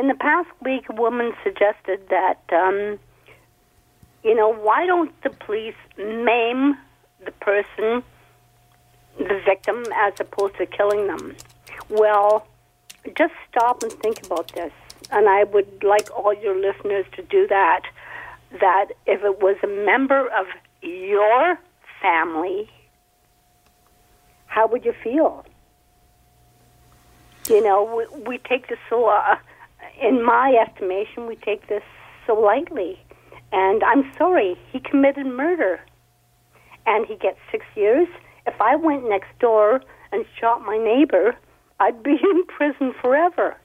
in 0.00 0.08
the 0.08 0.14
past 0.14 0.48
week, 0.62 0.86
a 0.88 0.94
woman 0.94 1.34
suggested 1.44 2.00
that, 2.08 2.40
um, 2.52 2.98
you 4.24 4.34
know, 4.34 4.50
why 4.50 4.86
don't 4.86 5.12
the 5.22 5.28
police 5.28 5.74
maim 5.98 6.74
the 7.22 7.32
person, 7.32 8.02
the 9.18 9.42
victim, 9.44 9.84
as 9.94 10.14
opposed 10.18 10.56
to 10.56 10.64
killing 10.64 11.06
them? 11.06 11.36
Well, 11.90 12.46
just 13.14 13.34
stop 13.50 13.82
and 13.82 13.92
think 13.92 14.24
about 14.24 14.50
this. 14.54 14.72
And 15.10 15.28
I 15.28 15.44
would 15.44 15.84
like 15.84 16.08
all 16.16 16.32
your 16.32 16.58
listeners 16.58 17.04
to 17.16 17.22
do 17.22 17.46
that. 17.48 17.82
That 18.58 18.86
if 19.06 19.22
it 19.22 19.42
was 19.42 19.56
a 19.62 19.66
member 19.66 20.28
of 20.28 20.46
your 20.80 21.58
family, 22.00 22.70
how 24.46 24.66
would 24.66 24.86
you 24.86 24.94
feel? 25.04 25.44
You 27.50 27.62
know, 27.62 28.06
we, 28.14 28.22
we 28.22 28.38
take 28.38 28.68
this 28.68 28.78
so 28.88 29.06
uh, 29.06 29.36
in 30.00 30.24
my 30.24 30.54
estimation, 30.66 31.26
we 31.26 31.36
take 31.36 31.68
this 31.68 31.82
so 32.26 32.34
lightly. 32.34 32.98
And 33.52 33.82
I'm 33.84 34.10
sorry, 34.16 34.56
he 34.72 34.80
committed 34.80 35.26
murder. 35.26 35.80
And 36.86 37.06
he 37.06 37.16
gets 37.16 37.38
six 37.50 37.64
years. 37.74 38.08
If 38.46 38.60
I 38.60 38.76
went 38.76 39.08
next 39.08 39.38
door 39.38 39.82
and 40.12 40.24
shot 40.38 40.64
my 40.64 40.78
neighbor, 40.78 41.36
I'd 41.78 42.02
be 42.02 42.12
in 42.22 42.44
prison 42.46 42.94
forever. 43.00 43.56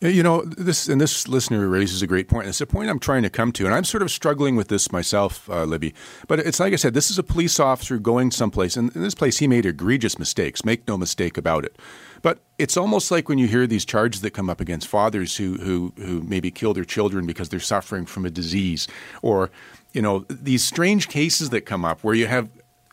You 0.00 0.22
know, 0.22 0.42
this 0.44 0.88
and 0.88 1.00
this 1.00 1.28
listener 1.28 1.66
raises 1.66 2.02
a 2.02 2.06
great 2.06 2.28
point. 2.28 2.46
It's 2.48 2.60
a 2.60 2.66
point 2.66 2.90
I'm 2.90 2.98
trying 2.98 3.22
to 3.22 3.30
come 3.30 3.52
to, 3.52 3.64
and 3.64 3.74
I'm 3.74 3.84
sort 3.84 4.02
of 4.02 4.10
struggling 4.10 4.54
with 4.54 4.68
this 4.68 4.92
myself, 4.92 5.48
uh, 5.48 5.64
Libby. 5.64 5.94
But 6.28 6.40
it's 6.40 6.60
like 6.60 6.74
I 6.74 6.76
said, 6.76 6.92
this 6.92 7.10
is 7.10 7.18
a 7.18 7.22
police 7.22 7.58
officer 7.58 7.98
going 7.98 8.30
someplace, 8.30 8.76
and 8.76 8.94
in 8.94 9.02
this 9.02 9.14
place, 9.14 9.38
he 9.38 9.48
made 9.48 9.64
egregious 9.64 10.18
mistakes. 10.18 10.64
Make 10.64 10.86
no 10.86 10.98
mistake 10.98 11.38
about 11.38 11.64
it. 11.64 11.78
But 12.24 12.38
it's 12.56 12.78
almost 12.78 13.10
like 13.10 13.28
when 13.28 13.36
you 13.36 13.46
hear 13.46 13.66
these 13.66 13.84
charges 13.84 14.22
that 14.22 14.30
come 14.30 14.48
up 14.48 14.58
against 14.58 14.88
fathers 14.88 15.36
who 15.36 15.58
who 15.58 15.92
who 15.98 16.22
maybe 16.22 16.50
kill 16.50 16.72
their 16.72 16.86
children 16.86 17.26
because 17.26 17.50
they're 17.50 17.60
suffering 17.60 18.06
from 18.06 18.24
a 18.24 18.30
disease, 18.30 18.88
or 19.20 19.50
you 19.92 20.00
know 20.00 20.24
these 20.30 20.64
strange 20.64 21.08
cases 21.08 21.50
that 21.50 21.66
come 21.66 21.84
up 21.84 22.02
where 22.02 22.14
you 22.14 22.26
have 22.26 22.48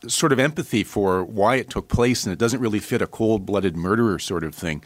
sort 0.05 0.33
of 0.33 0.39
empathy 0.39 0.83
for 0.83 1.23
why 1.23 1.55
it 1.55 1.69
took 1.69 1.87
place 1.87 2.25
and 2.25 2.33
it 2.33 2.39
doesn't 2.39 2.59
really 2.59 2.79
fit 2.79 3.01
a 3.01 3.07
cold-blooded 3.07 3.77
murderer 3.77 4.19
sort 4.19 4.43
of 4.43 4.53
thing. 4.53 4.83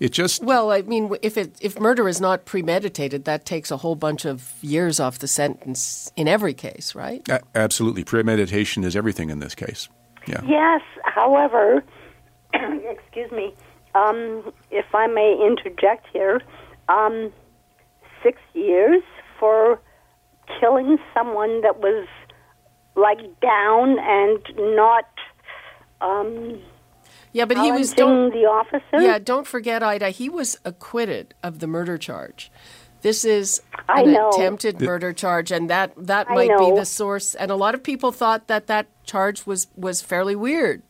It 0.00 0.10
just 0.10 0.42
well, 0.42 0.72
I 0.72 0.82
mean, 0.82 1.14
if 1.22 1.36
it 1.36 1.56
if 1.60 1.78
murder 1.78 2.08
is 2.08 2.20
not 2.20 2.46
premeditated, 2.46 3.26
that 3.26 3.44
takes 3.44 3.70
a 3.70 3.76
whole 3.76 3.94
bunch 3.94 4.24
of 4.24 4.54
years 4.60 4.98
off 4.98 5.20
the 5.20 5.28
sentence 5.28 6.10
in 6.16 6.26
every 6.26 6.52
case, 6.52 6.96
right? 6.96 7.22
A- 7.28 7.42
absolutely, 7.54 8.02
premeditation 8.02 8.82
is 8.82 8.96
everything 8.96 9.30
in 9.30 9.38
this 9.38 9.54
case. 9.54 9.88
Yeah. 10.26 10.40
Yes. 10.44 10.82
However, 11.04 11.84
excuse 12.54 13.30
me 13.30 13.54
um, 13.94 14.52
if 14.70 14.86
I 14.94 15.06
may 15.06 15.36
interject 15.46 16.06
here, 16.12 16.40
um, 16.88 17.32
six 18.22 18.40
years 18.54 19.02
for 19.38 19.80
killing 20.60 20.98
someone 21.12 21.60
that 21.62 21.80
was 21.80 22.06
like 22.96 23.18
down 23.40 23.98
and 23.98 24.76
not. 24.76 25.08
Um, 26.00 26.60
yeah, 27.32 27.44
but 27.44 27.58
he 27.58 27.72
was 27.72 27.92
don't, 27.92 28.30
the 28.30 28.46
officer. 28.46 29.00
Yeah, 29.00 29.18
don't 29.18 29.46
forget, 29.46 29.82
Ida. 29.82 30.10
He 30.10 30.28
was 30.28 30.58
acquitted 30.64 31.34
of 31.42 31.58
the 31.58 31.66
murder 31.66 31.98
charge. 31.98 32.50
This 33.02 33.24
is 33.24 33.60
an 33.88 34.16
attempted 34.16 34.80
murder 34.80 35.12
charge, 35.12 35.50
and 35.50 35.68
that 35.68 35.92
that 35.96 36.28
might 36.30 36.56
be 36.56 36.70
the 36.70 36.86
source. 36.86 37.34
And 37.34 37.50
a 37.50 37.56
lot 37.56 37.74
of 37.74 37.82
people 37.82 38.12
thought 38.12 38.46
that 38.46 38.66
that 38.68 38.86
charge 39.04 39.44
was 39.44 39.66
was 39.76 40.00
fairly 40.00 40.34
weird. 40.36 40.82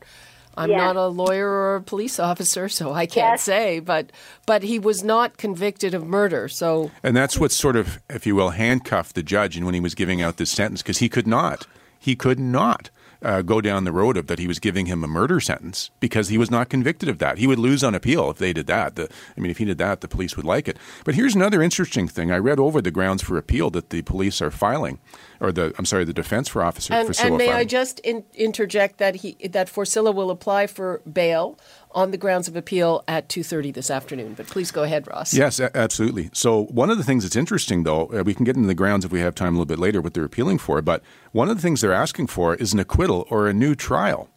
I'm 0.57 0.71
yes. 0.71 0.79
not 0.79 0.97
a 0.97 1.09
lawyer 1.09 1.49
or 1.49 1.77
a 1.77 1.83
police 1.83 2.19
officer, 2.19 2.69
so 2.69 2.93
I 2.93 3.07
can't 3.07 3.35
yes. 3.35 3.43
say. 3.43 3.81
But 3.81 4.11
but 4.47 4.63
he 4.63 4.79
was 4.79 5.03
not 5.03 5.37
convicted 5.37 5.95
of 5.95 6.07
murder. 6.07 6.49
So 6.49 6.91
and 7.03 7.17
that's 7.17 7.39
what 7.39 7.53
sort 7.53 7.77
of, 7.77 8.01
if 8.09 8.27
you 8.27 8.35
will, 8.35 8.51
handcuffed 8.51 9.15
the 9.15 9.23
judge. 9.23 9.57
And 9.57 9.65
when 9.65 9.75
he 9.75 9.81
was 9.81 9.95
giving 9.95 10.23
out 10.23 10.37
this 10.37 10.51
sentence, 10.51 10.83
because 10.83 10.99
he 10.99 11.09
could 11.09 11.27
not, 11.27 11.67
he 11.99 12.15
could 12.17 12.39
not 12.39 12.91
uh, 13.25 13.43
go 13.43 13.61
down 13.61 13.85
the 13.85 13.93
road 13.93 14.17
of 14.17 14.27
that 14.27 14.39
he 14.39 14.47
was 14.47 14.59
giving 14.59 14.87
him 14.87 15.03
a 15.03 15.07
murder 15.07 15.41
sentence 15.41 15.91
because 15.99 16.29
he 16.29 16.39
was 16.39 16.51
not 16.51 16.69
convicted 16.69 17.09
of 17.09 17.19
that. 17.19 17.39
He 17.39 17.47
would 17.47 17.59
lose 17.59 17.83
on 17.83 17.95
appeal 17.95 18.31
if 18.31 18.39
they 18.39 18.53
did 18.53 18.67
that. 18.67 18.97
The, 18.97 19.09
I 19.37 19.41
mean, 19.41 19.51
if 19.51 19.59
he 19.59 19.65
did 19.65 19.79
that, 19.79 20.03
the 20.03 20.09
police 20.09 20.37
would 20.37 20.45
like 20.45 20.69
it. 20.69 20.77
But 21.05 21.15
here's 21.15 21.35
another 21.35 21.63
interesting 21.63 22.07
thing. 22.07 22.31
I 22.31 22.37
read 22.37 22.61
over 22.61 22.83
the 22.83 22.91
grounds 22.91 23.23
for 23.23 23.39
appeal 23.39 23.71
that 23.71 23.91
the 23.91 24.03
police 24.03 24.43
are 24.43 24.51
filing, 24.51 24.99
or 25.41 25.51
the 25.51 25.75
I'm 25.79 25.87
sorry, 25.87 26.05
the 26.05 26.13
defense 26.13 26.49
for 26.49 26.63
Officer 26.63 26.93
And, 26.93 27.19
and 27.21 27.37
may 27.37 27.53
I 27.53 27.65
just 27.65 27.99
in, 28.01 28.25
interject 28.35 28.99
that 28.99 29.17
he 29.17 29.37
that 29.49 29.69
Forcilla 29.69 30.15
will 30.15 30.31
apply 30.31 30.67
for 30.67 31.01
bail 31.11 31.59
on 31.95 32.11
the 32.11 32.17
grounds 32.17 32.49
of 32.49 32.57
appeal 32.57 33.05
at 33.09 33.29
2:30 33.29 33.73
this 33.73 33.91
afternoon. 33.91 34.35
But 34.35 34.47
please 34.47 34.71
go 34.71 34.83
ahead, 34.83 35.07
Ross. 35.07 35.33
Yes, 35.33 35.61
absolutely. 35.61 36.31
So 36.33 36.65
one 36.67 36.91
of 36.91 36.99
the 36.99 37.05
things 37.05 37.23
that's 37.23 37.37
interesting, 37.37 37.85
though, 37.85 38.07
uh, 38.07 38.23
we 38.25 38.35
can 38.35 38.45
get 38.45 38.57
into 38.57 38.69
the 38.69 38.75
grounds 38.75 39.05
if 39.05 39.13
we 39.13 39.21
have 39.21 39.35
time 39.35 39.55
a 39.55 39.59
little 39.59 39.67
bit 39.67 39.79
later 39.79 40.01
what 40.01 40.15
they're 40.15 40.25
appealing 40.25 40.59
for. 40.59 40.83
But 40.83 41.03
one 41.33 41.49
of 41.49 41.57
the 41.57 41.63
things 41.63 41.81
they're 41.81 41.93
asking 41.93 42.27
for 42.29 42.55
is 42.57 42.73
an 42.73 42.81
acquittal 42.81 43.27
or 43.31 43.49
a 43.49 43.53
new 43.53 43.75
trial. 43.75 44.29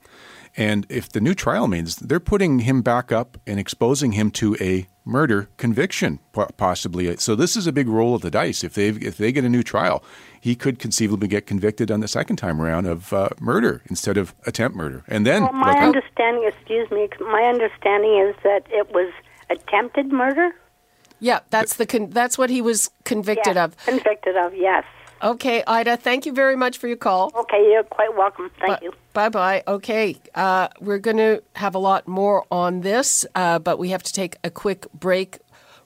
And 0.55 0.87
if 0.89 1.09
the 1.09 1.21
new 1.21 1.35
trial 1.35 1.67
means 1.67 1.95
they're 1.97 2.19
putting 2.19 2.59
him 2.59 2.81
back 2.81 3.11
up 3.11 3.37
and 3.45 3.59
exposing 3.59 4.13
him 4.13 4.31
to 4.31 4.55
a 4.59 4.87
murder 5.07 5.49
conviction, 5.57 6.19
possibly. 6.57 7.15
So 7.17 7.35
this 7.35 7.55
is 7.55 7.65
a 7.65 7.71
big 7.71 7.87
roll 7.87 8.13
of 8.13 8.21
the 8.21 8.29
dice. 8.29 8.63
If 8.63 8.73
they 8.73 8.89
if 8.89 9.17
they 9.17 9.31
get 9.31 9.43
a 9.45 9.49
new 9.49 9.63
trial, 9.63 10.03
he 10.39 10.55
could 10.55 10.77
conceivably 10.79 11.27
get 11.27 11.47
convicted 11.47 11.89
on 11.89 11.99
the 12.01 12.07
second 12.07 12.35
time 12.35 12.61
around 12.61 12.85
of 12.85 13.11
uh, 13.13 13.29
murder 13.39 13.81
instead 13.89 14.17
of 14.17 14.35
attempt 14.45 14.75
murder. 14.77 15.03
And 15.07 15.25
then 15.25 15.43
Well, 15.43 15.53
my 15.53 15.71
look- 15.73 15.95
understanding, 15.95 16.43
excuse 16.45 16.89
me, 16.91 17.09
my 17.21 17.43
understanding 17.43 18.17
is 18.27 18.35
that 18.43 18.63
it 18.69 18.91
was 18.93 19.11
attempted 19.49 20.11
murder. 20.11 20.51
Yeah, 21.19 21.39
that's 21.49 21.75
the 21.77 21.85
con- 21.87 22.11
that's 22.11 22.37
what 22.37 22.49
he 22.49 22.61
was 22.61 22.91
convicted 23.03 23.55
Yes, 23.55 23.65
of. 23.65 23.77
Convicted 23.85 24.35
of, 24.37 24.53
yes. 24.53 24.83
Okay, 25.21 25.63
Ida, 25.65 25.97
thank 25.97 26.25
you 26.25 26.33
very 26.33 26.55
much 26.55 26.77
for 26.77 26.87
your 26.87 26.97
call. 26.97 27.31
Okay, 27.35 27.71
you're 27.71 27.83
quite 27.83 28.15
welcome. 28.15 28.51
Thank 28.59 28.81
you. 28.81 28.93
Bye 29.13 29.29
bye. 29.29 29.63
Okay, 29.67 30.17
uh, 30.35 30.67
we're 30.79 30.99
going 30.99 31.17
to 31.17 31.41
have 31.55 31.75
a 31.75 31.79
lot 31.79 32.07
more 32.07 32.45
on 32.51 32.81
this, 32.81 33.25
uh, 33.35 33.59
but 33.59 33.79
we 33.79 33.89
have 33.89 34.03
to 34.03 34.13
take 34.13 34.37
a 34.43 34.51
quick 34.51 34.85
break 34.93 35.39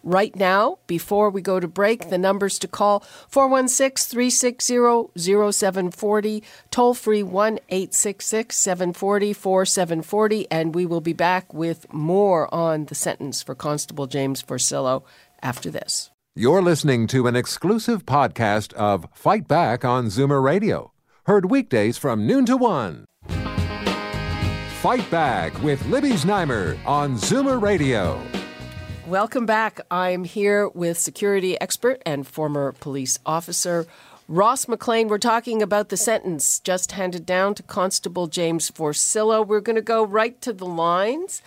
right 0.03 0.35
now. 0.35 0.79
Before 0.88 1.29
we 1.29 1.41
go 1.41 1.59
to 1.59 1.67
break, 1.67 2.09
the 2.09 2.17
numbers 2.17 2.59
to 2.59 2.67
call 2.67 3.01
416 3.29 4.09
360 4.09 5.11
0740, 5.51 6.43
toll 6.69 6.93
free 6.93 7.23
1 7.23 7.59
866 7.69 8.55
740 8.55 9.33
4740, 9.33 10.47
and 10.51 10.75
we 10.75 10.85
will 10.85 11.01
be 11.01 11.13
back 11.13 11.53
with 11.53 11.91
more 11.93 12.53
on 12.53 12.85
the 12.85 12.95
sentence 12.95 13.41
for 13.41 13.55
Constable 13.55 14.07
James 14.07 14.41
Forcillo 14.41 15.03
after 15.41 15.69
this. 15.69 16.09
You're 16.33 16.61
listening 16.61 17.07
to 17.07 17.27
an 17.27 17.35
exclusive 17.35 18.05
podcast 18.05 18.71
of 18.75 19.05
Fight 19.13 19.50
Back 19.50 19.83
on 19.83 20.05
Zoomer 20.05 20.41
Radio, 20.41 20.93
heard 21.25 21.51
weekdays 21.51 21.97
from 21.97 22.25
noon 22.25 22.45
to 22.45 22.55
one. 22.55 23.03
Fight 24.79 25.11
Back 25.11 25.61
with 25.61 25.85
Libby 25.88 26.11
Znaimer 26.11 26.79
on 26.85 27.17
Zoomer 27.17 27.61
Radio. 27.61 28.23
Welcome 29.07 29.45
back. 29.45 29.81
I'm 29.91 30.23
here 30.23 30.69
with 30.69 30.97
security 30.97 31.59
expert 31.59 32.01
and 32.05 32.25
former 32.25 32.71
police 32.71 33.19
officer 33.25 33.85
Ross 34.29 34.69
McLean. 34.69 35.09
We're 35.09 35.17
talking 35.17 35.61
about 35.61 35.89
the 35.89 35.97
sentence 35.97 36.61
just 36.61 36.93
handed 36.93 37.25
down 37.25 37.55
to 37.55 37.63
Constable 37.63 38.27
James 38.27 38.71
Forcillo. 38.71 39.45
We're 39.45 39.59
going 39.59 39.75
to 39.75 39.81
go 39.81 40.05
right 40.05 40.39
to 40.43 40.53
the 40.53 40.65
lines, 40.65 41.41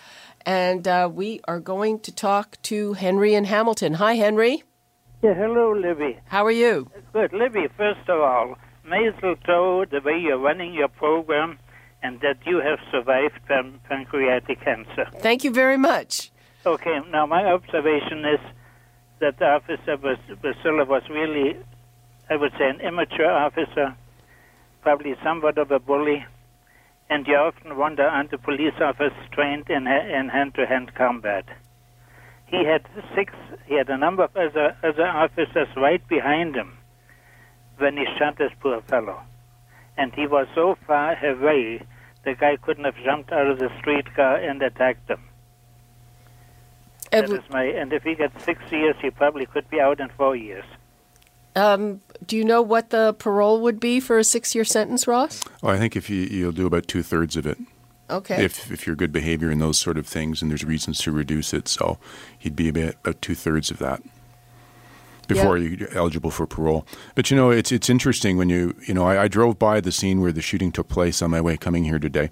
and 0.45 0.87
uh, 0.87 1.09
we 1.11 1.41
are 1.47 1.59
going 1.59 2.01
to 2.01 2.11
talk 2.11 2.61
to 2.61 2.93
Henry 2.93 3.33
and 3.33 3.47
Hamilton. 3.47 3.95
Hi, 3.95 4.13
Henry. 4.13 4.61
Hello, 5.33 5.71
Libby. 5.73 6.19
How 6.25 6.45
are 6.45 6.51
you? 6.51 6.89
Good. 7.13 7.33
Libby, 7.33 7.67
first 7.77 8.07
of 8.09 8.19
all, 8.19 8.57
mistletoe, 8.83 9.85
the 9.85 10.01
way 10.03 10.17
you're 10.19 10.37
running 10.39 10.73
your 10.73 10.87
program, 10.87 11.57
and 12.03 12.19
that 12.21 12.37
you 12.45 12.57
have 12.59 12.79
survived 12.91 13.39
pan- 13.47 13.79
pancreatic 13.89 14.61
cancer. 14.61 15.07
Thank 15.19 15.43
you 15.43 15.51
very 15.51 15.77
much. 15.77 16.31
Okay, 16.65 16.99
now 17.11 17.25
my 17.25 17.45
observation 17.45 18.19
is 18.25 18.39
that 19.19 19.39
the 19.39 19.45
officer 19.45 19.97
was, 19.97 20.17
Basila 20.43 20.87
was 20.87 21.03
really, 21.09 21.57
I 22.29 22.35
would 22.35 22.51
say, 22.57 22.69
an 22.69 22.81
immature 22.81 23.31
officer, 23.31 23.95
probably 24.81 25.15
somewhat 25.23 25.57
of 25.57 25.71
a 25.71 25.79
bully, 25.79 26.25
and 27.09 27.25
you 27.27 27.35
often 27.35 27.77
wonder 27.77 28.03
aren't 28.03 28.31
the 28.31 28.37
police 28.37 28.73
officers 28.81 29.13
trained 29.31 29.69
in, 29.69 29.85
ha- 29.85 30.19
in 30.19 30.29
hand-to-hand 30.29 30.93
combat? 30.95 31.45
He 32.45 32.63
had 32.63 32.85
six, 33.15 33.33
he 33.65 33.75
had 33.75 33.89
a 33.89 33.97
number 33.97 34.23
of 34.23 34.35
other, 34.35 34.75
other 34.83 35.07
officers 35.07 35.67
right 35.75 36.05
behind 36.07 36.55
him 36.55 36.77
when 37.77 37.97
he 37.97 38.05
shot 38.17 38.37
this 38.37 38.51
poor 38.59 38.81
fellow. 38.81 39.19
And 39.97 40.13
he 40.13 40.27
was 40.27 40.47
so 40.53 40.77
far 40.85 41.13
away, 41.25 41.81
the 42.23 42.35
guy 42.35 42.57
couldn't 42.57 42.85
have 42.85 42.95
jumped 43.03 43.31
out 43.31 43.47
of 43.47 43.59
the 43.59 43.69
streetcar 43.79 44.35
and 44.37 44.61
attacked 44.61 45.09
him. 45.09 45.21
That 47.11 47.29
Uh, 47.29 47.39
my, 47.49 47.63
and 47.63 47.93
if 47.93 48.03
he 48.03 48.15
gets 48.15 48.43
six 48.43 48.61
years, 48.71 48.95
he 49.01 49.09
probably 49.09 49.45
could 49.45 49.69
be 49.69 49.79
out 49.79 49.99
in 49.99 50.09
four 50.09 50.35
years. 50.35 50.65
Um, 51.55 52.01
do 52.25 52.35
you 52.35 52.43
know 52.43 52.61
what 52.61 52.89
the 52.89 53.15
parole 53.17 53.61
would 53.61 53.79
be 53.79 54.01
for 54.01 54.17
a 54.17 54.23
six-year 54.25 54.65
sentence, 54.65 55.07
Ross? 55.07 55.41
well, 55.61 55.73
I 55.73 55.77
think 55.77 55.95
if 55.95 56.09
you, 56.09 56.23
you'll 56.23 56.51
do 56.51 56.67
about 56.67 56.87
two 56.87 57.01
thirds 57.01 57.37
of 57.37 57.45
it. 57.45 57.57
Okay. 58.09 58.43
if 58.43 58.71
if 58.71 58.85
you're 58.85 58.95
good 58.95 59.11
behavior 59.11 59.49
and 59.49 59.59
those 59.59 59.77
sort 59.77 59.97
of 59.97 60.05
things, 60.05 60.41
and 60.41 60.51
there's 60.51 60.63
reasons 60.63 60.99
to 60.99 61.11
reduce 61.11 61.53
it. 61.53 61.67
So 61.67 61.97
he'd 62.37 62.55
be 62.55 62.69
about, 62.69 62.95
about 63.03 63.21
two 63.21 63.35
thirds 63.35 63.71
of 63.71 63.79
that 63.79 64.01
before 65.27 65.57
you're 65.57 65.91
eligible 65.93 66.31
for 66.31 66.45
parole. 66.45 66.85
But 67.15 67.31
you 67.31 67.37
know, 67.37 67.49
it's 67.49 67.71
it's 67.71 67.89
interesting 67.89 68.37
when 68.37 68.49
you 68.49 68.75
you 68.87 68.93
know 68.93 69.05
I, 69.05 69.23
I 69.23 69.27
drove 69.27 69.57
by 69.57 69.81
the 69.81 69.91
scene 69.91 70.21
where 70.21 70.31
the 70.31 70.41
shooting 70.41 70.71
took 70.71 70.87
place 70.87 71.21
on 71.21 71.31
my 71.31 71.41
way 71.41 71.57
coming 71.57 71.83
here 71.83 71.99
today, 71.99 72.29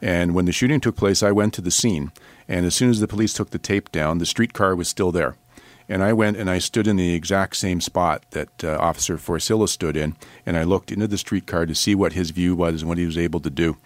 and 0.00 0.34
when 0.34 0.44
the 0.44 0.52
shooting 0.52 0.80
took 0.80 0.96
place, 0.96 1.22
I 1.22 1.32
went 1.32 1.54
to 1.54 1.60
the 1.60 1.70
scene, 1.70 2.12
and 2.48 2.66
as 2.66 2.74
soon 2.74 2.90
as 2.90 3.00
the 3.00 3.08
police 3.08 3.32
took 3.32 3.50
the 3.50 3.58
tape 3.58 3.92
down, 3.92 4.18
the 4.18 4.26
streetcar 4.26 4.74
was 4.74 4.88
still 4.88 5.12
there. 5.12 5.36
And 5.88 6.02
I 6.02 6.12
went 6.12 6.36
and 6.36 6.48
I 6.48 6.58
stood 6.58 6.86
in 6.86 6.96
the 6.96 7.12
exact 7.12 7.56
same 7.56 7.80
spot 7.80 8.24
that 8.30 8.64
uh, 8.64 8.78
Officer 8.78 9.18
Forcilla 9.18 9.68
stood 9.68 9.96
in, 9.96 10.16
and 10.46 10.56
I 10.56 10.62
looked 10.62 10.92
into 10.92 11.08
the 11.08 11.18
streetcar 11.18 11.66
to 11.66 11.74
see 11.74 11.94
what 11.94 12.12
his 12.12 12.30
view 12.30 12.54
was 12.54 12.82
and 12.82 12.88
what 12.88 12.98
he 12.98 13.04
was 13.04 13.18
able 13.18 13.40
to 13.40 13.50
do. 13.50 13.76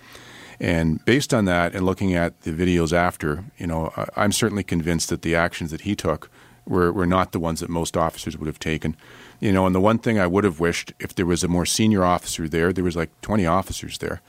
And 0.58 1.04
based 1.04 1.34
on 1.34 1.44
that, 1.44 1.74
and 1.74 1.84
looking 1.84 2.14
at 2.14 2.42
the 2.42 2.52
videos 2.52 2.92
after, 2.92 3.44
you 3.58 3.66
know, 3.66 3.92
I'm 4.16 4.32
certainly 4.32 4.62
convinced 4.62 5.10
that 5.10 5.22
the 5.22 5.34
actions 5.34 5.70
that 5.70 5.82
he 5.82 5.94
took 5.94 6.30
were, 6.66 6.92
were 6.92 7.06
not 7.06 7.32
the 7.32 7.40
ones 7.40 7.60
that 7.60 7.68
most 7.68 7.96
officers 7.96 8.36
would 8.36 8.46
have 8.46 8.58
taken. 8.58 8.96
You 9.40 9.52
know, 9.52 9.66
and 9.66 9.74
the 9.74 9.80
one 9.80 9.98
thing 9.98 10.18
I 10.18 10.26
would 10.26 10.44
have 10.44 10.60
wished, 10.60 10.92
if 10.98 11.14
there 11.14 11.26
was 11.26 11.44
a 11.44 11.48
more 11.48 11.66
senior 11.66 12.04
officer 12.04 12.48
there, 12.48 12.72
there 12.72 12.84
was 12.84 12.96
like 12.96 13.10
20 13.20 13.46
officers 13.46 13.98
there. 13.98 14.22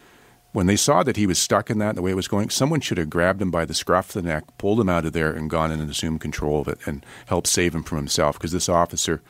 When 0.52 0.68
they 0.68 0.76
saw 0.76 1.04
that 1.04 1.18
he 1.18 1.28
was 1.28 1.38
stuck 1.38 1.70
in 1.70 1.78
that 1.80 1.96
the 1.96 2.02
way 2.02 2.12
it 2.12 2.16
was 2.16 2.28
going, 2.28 2.50
someone 2.50 2.80
should 2.80 2.98
have 2.98 3.10
grabbed 3.10 3.42
him 3.42 3.52
by 3.52 3.66
the 3.66 3.74
scruff 3.74 4.16
of 4.16 4.24
the 4.24 4.28
neck, 4.28 4.44
pulled 4.58 4.80
him 4.80 4.90
out 4.90 5.06
of 5.06 5.14
there, 5.14 5.32
and 5.32 5.50
gone 5.50 5.72
in 5.72 5.80
and 5.80 5.90
assumed 5.90 6.22
control 6.22 6.62
of 6.62 6.68
it 6.68 6.80
and 6.86 7.06
helped 7.28 7.48
save 7.48 7.76
him 7.76 7.84
from 7.84 7.98
himself. 7.98 8.38
Because 8.38 8.54
this 8.54 8.70
officer, 8.70 9.22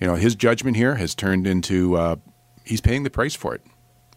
you 0.00 0.06
know, 0.06 0.14
his 0.14 0.34
judgment 0.34 0.76
here 0.76 0.94
has 0.96 1.14
turned 1.14 1.46
into 1.46 1.96
uh, 1.96 2.16
he's 2.64 2.80
paying 2.80 3.02
the 3.02 3.10
price 3.10 3.34
for 3.34 3.54
it. 3.54 3.62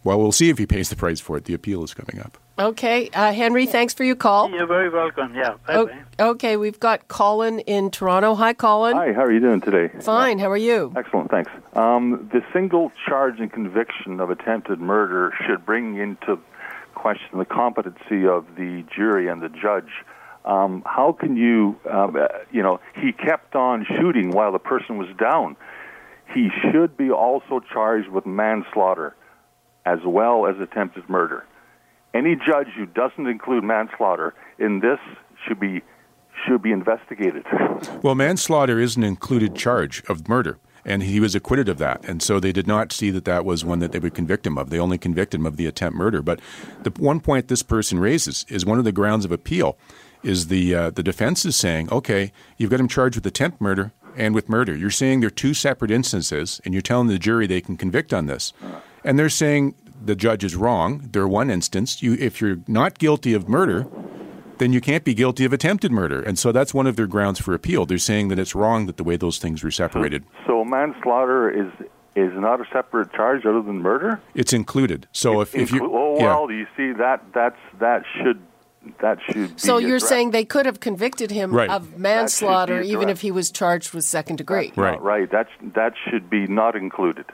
Well, 0.05 0.19
we'll 0.19 0.31
see 0.31 0.49
if 0.49 0.59
he 0.59 0.67
pays 0.67 0.89
the 0.89 0.95
price 0.95 1.19
for 1.19 1.35
it. 1.35 1.45
The 1.45 1.55
appeal 1.55 1.83
is 1.83 1.95
coming 1.95 2.23
up. 2.23 2.37
okay. 2.59 3.09
Uh, 3.09 3.33
Henry, 3.33 3.65
thanks 3.65 3.91
for 3.91 4.03
your 4.03 4.15
call. 4.15 4.51
You're 4.51 4.67
very 4.67 4.87
welcome. 4.87 5.33
Yeah. 5.33 5.55
Bye 5.65 5.73
O- 5.73 5.87
bye. 5.87 6.03
okay, 6.19 6.57
we've 6.57 6.79
got 6.79 7.07
Colin 7.07 7.57
in 7.61 7.89
Toronto. 7.89 8.35
Hi, 8.35 8.53
Colin. 8.53 8.95
Hi, 8.95 9.13
how 9.13 9.23
are 9.23 9.31
you 9.31 9.39
doing 9.39 9.61
today? 9.61 9.89
Fine. 10.01 10.37
How 10.37 10.51
are 10.51 10.55
you? 10.57 10.93
Excellent, 10.95 11.31
thanks. 11.31 11.51
Um, 11.73 12.29
the 12.31 12.43
single 12.53 12.91
charge 13.07 13.39
and 13.39 13.51
conviction 13.51 14.19
of 14.19 14.29
attempted 14.29 14.79
murder 14.79 15.33
should 15.47 15.65
bring 15.65 15.97
into 15.97 16.37
question 16.93 17.39
the 17.39 17.45
competency 17.45 18.27
of 18.27 18.45
the 18.55 18.85
jury 18.95 19.27
and 19.27 19.41
the 19.41 19.49
judge. 19.49 19.89
Um, 20.45 20.83
how 20.85 21.13
can 21.13 21.35
you, 21.35 21.77
um, 21.89 22.15
uh, 22.15 22.27
you 22.51 22.61
know, 22.61 22.79
he 23.01 23.11
kept 23.11 23.55
on 23.55 23.83
shooting 23.97 24.29
while 24.29 24.51
the 24.51 24.59
person 24.59 24.97
was 24.99 25.07
down. 25.17 25.55
He 26.31 26.51
should 26.61 26.95
be 26.95 27.09
also 27.09 27.59
charged 27.73 28.09
with 28.09 28.27
manslaughter 28.27 29.15
as 29.85 29.99
well 30.05 30.47
as 30.47 30.59
attempted 30.59 31.07
murder. 31.09 31.45
Any 32.13 32.35
judge 32.35 32.67
who 32.75 32.85
doesn't 32.85 33.27
include 33.27 33.63
manslaughter 33.63 34.33
in 34.57 34.79
this 34.79 34.99
should 35.45 35.59
be 35.59 35.81
should 36.45 36.61
be 36.61 36.71
investigated. 36.71 37.45
Well, 38.01 38.15
manslaughter 38.15 38.79
is 38.79 38.95
an 38.95 39.03
included 39.03 39.55
charge 39.55 40.03
of 40.07 40.27
murder, 40.29 40.59
and 40.85 41.01
he 41.03 41.19
was 41.19 41.33
acquitted 41.33 41.67
of 41.69 41.77
that. 41.79 42.07
And 42.07 42.21
so 42.21 42.39
they 42.39 42.51
did 42.51 42.67
not 42.67 42.91
see 42.91 43.09
that 43.11 43.25
that 43.25 43.45
was 43.45 43.65
one 43.65 43.79
that 43.79 43.91
they 43.91 43.99
would 43.99 44.13
convict 44.13 44.45
him 44.45 44.57
of. 44.57 44.69
They 44.69 44.79
only 44.79 44.97
convicted 44.97 45.39
him 45.39 45.45
of 45.45 45.57
the 45.57 45.65
attempt 45.65 45.97
murder. 45.97 46.21
But 46.21 46.39
the 46.83 46.91
one 47.01 47.19
point 47.19 47.47
this 47.47 47.63
person 47.63 47.99
raises 47.99 48.45
is 48.47 48.65
one 48.65 48.77
of 48.77 48.85
the 48.85 48.91
grounds 48.91 49.25
of 49.25 49.31
appeal 49.31 49.77
is 50.23 50.47
the 50.47 50.75
uh, 50.75 50.89
the 50.91 51.03
defense 51.03 51.45
is 51.45 51.55
saying, 51.55 51.91
okay, 51.91 52.31
you've 52.57 52.69
got 52.69 52.79
him 52.79 52.87
charged 52.87 53.15
with 53.15 53.25
attempt 53.25 53.59
murder 53.59 53.91
and 54.15 54.33
with 54.35 54.49
murder. 54.49 54.75
You're 54.75 54.91
saying 54.91 55.19
they're 55.19 55.29
two 55.29 55.53
separate 55.53 55.91
instances, 55.91 56.61
and 56.63 56.73
you're 56.73 56.81
telling 56.81 57.07
the 57.07 57.19
jury 57.19 57.47
they 57.47 57.61
can 57.61 57.77
convict 57.77 58.13
on 58.13 58.25
this. 58.27 58.53
And 59.05 59.17
they're 59.17 59.29
saying 59.29 59.75
the 60.03 60.15
judge 60.15 60.43
is 60.43 60.55
wrong. 60.55 61.07
They're 61.13 61.27
one 61.27 61.49
instance. 61.49 62.01
You, 62.03 62.13
if 62.19 62.41
you're 62.41 62.57
not 62.67 62.97
guilty 62.99 63.33
of 63.33 63.47
murder, 63.47 63.87
then 64.57 64.73
you 64.73 64.81
can't 64.81 65.03
be 65.03 65.13
guilty 65.13 65.45
of 65.45 65.53
attempted 65.53 65.91
murder. 65.91 66.21
And 66.21 66.37
so 66.37 66.51
that's 66.51 66.73
one 66.73 66.87
of 66.87 66.95
their 66.95 67.07
grounds 67.07 67.39
for 67.39 67.53
appeal. 67.53 67.85
They're 67.85 67.97
saying 67.97 68.29
that 68.29 68.39
it's 68.39 68.55
wrong 68.55 68.85
that 68.87 68.97
the 68.97 69.03
way 69.03 69.15
those 69.15 69.37
things 69.37 69.63
were 69.63 69.71
separated. 69.71 70.25
So 70.47 70.65
manslaughter 70.65 71.49
is 71.49 71.71
is 72.15 72.31
not 72.35 72.61
a 72.61 72.65
separate 72.71 73.11
charge 73.11 73.45
other 73.45 73.61
than 73.61 73.81
murder. 73.81 74.21
It's 74.33 74.53
included. 74.53 75.05
So 75.11 75.41
if, 75.41 75.53
if 75.53 75.69
Inclu- 75.69 75.73
you 75.73 75.91
oh, 75.93 76.15
Oh 76.15 76.17
Yeah. 76.17 76.35
well, 76.37 76.49
you 76.51 76.65
see 76.77 76.93
that 76.93 77.21
that's 77.33 77.59
that 77.79 78.03
should 78.17 78.39
that 79.01 79.17
should. 79.21 79.59
So 79.59 79.77
you're 79.79 79.97
addressed. 79.97 80.07
saying 80.07 80.31
they 80.31 80.45
could 80.45 80.65
have 80.65 80.79
convicted 80.79 81.29
him 81.31 81.51
Right. 81.51 81.69
of 81.69 81.99
manslaughter 81.99 82.81
even 82.81 83.09
if 83.09 83.19
he 83.21 83.31
was 83.31 83.51
charged 83.51 83.93
with 83.93 84.05
second 84.05 84.37
degree? 84.37 84.71
Not 84.77 84.77
Right. 84.77 85.01
right. 85.01 85.29
That's 85.29 85.49
that 85.73 85.93
should 86.09 86.29
be 86.29 86.47
not 86.47 86.75
included. 86.77 87.25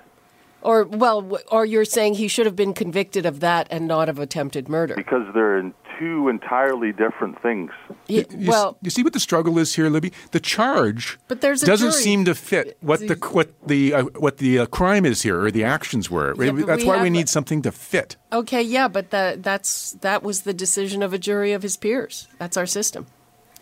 Or 0.61 0.83
well, 0.85 1.39
or 1.51 1.65
you're 1.65 1.85
saying 1.85 2.15
he 2.15 2.27
should 2.27 2.45
have 2.45 2.55
been 2.55 2.73
convicted 2.73 3.25
of 3.25 3.39
that 3.39 3.67
and 3.71 3.87
not 3.87 4.09
of 4.09 4.19
attempted 4.19 4.69
murder? 4.69 4.95
because 4.95 5.25
they're 5.33 5.57
in 5.57 5.73
two 5.99 6.29
entirely 6.29 6.91
different 6.91 7.41
things. 7.41 7.71
Ye- 8.07 8.25
You, 8.29 8.49
well, 8.49 8.69
s- 8.69 8.75
you 8.81 8.89
see 8.91 9.03
what 9.03 9.13
the 9.13 9.19
struggle 9.19 9.57
is 9.59 9.75
here, 9.75 9.89
Libby. 9.89 10.11
The 10.31 10.39
charge 10.39 11.17
But 11.27 11.41
there's 11.41 11.61
a 11.63 11.65
doesn't 11.65 11.91
jury. 11.91 12.01
seem 12.03 12.25
to 12.25 12.35
fit 12.35 12.77
what 12.81 12.99
the 12.99 13.15
what 13.31 13.49
the 13.67 13.93
uh, 13.93 14.03
what 14.19 14.37
the 14.37 14.59
uh, 14.59 14.65
crime 14.67 15.05
is 15.05 15.21
here 15.23 15.39
or 15.41 15.51
the 15.51 15.63
actions 15.63 16.09
were. 16.11 16.33
Yeah, 16.43 16.51
That's 16.51 16.83
we 16.83 16.87
why 16.87 16.97
we 16.97 17.03
have- 17.03 17.11
need 17.11 17.29
something 17.29 17.61
to 17.63 17.71
fit. 17.71 18.15
okay, 18.31 18.61
yeah, 18.61 18.87
but 18.87 19.09
that 19.11 19.41
that's 19.43 19.93
that 20.01 20.21
was 20.23 20.41
the 20.41 20.53
decision 20.53 21.01
of 21.03 21.11
a 21.13 21.17
jury 21.17 21.53
of 21.53 21.63
his 21.63 21.75
peers. 21.77 22.27
That's 22.39 22.57
our 22.57 22.65
system. 22.67 23.05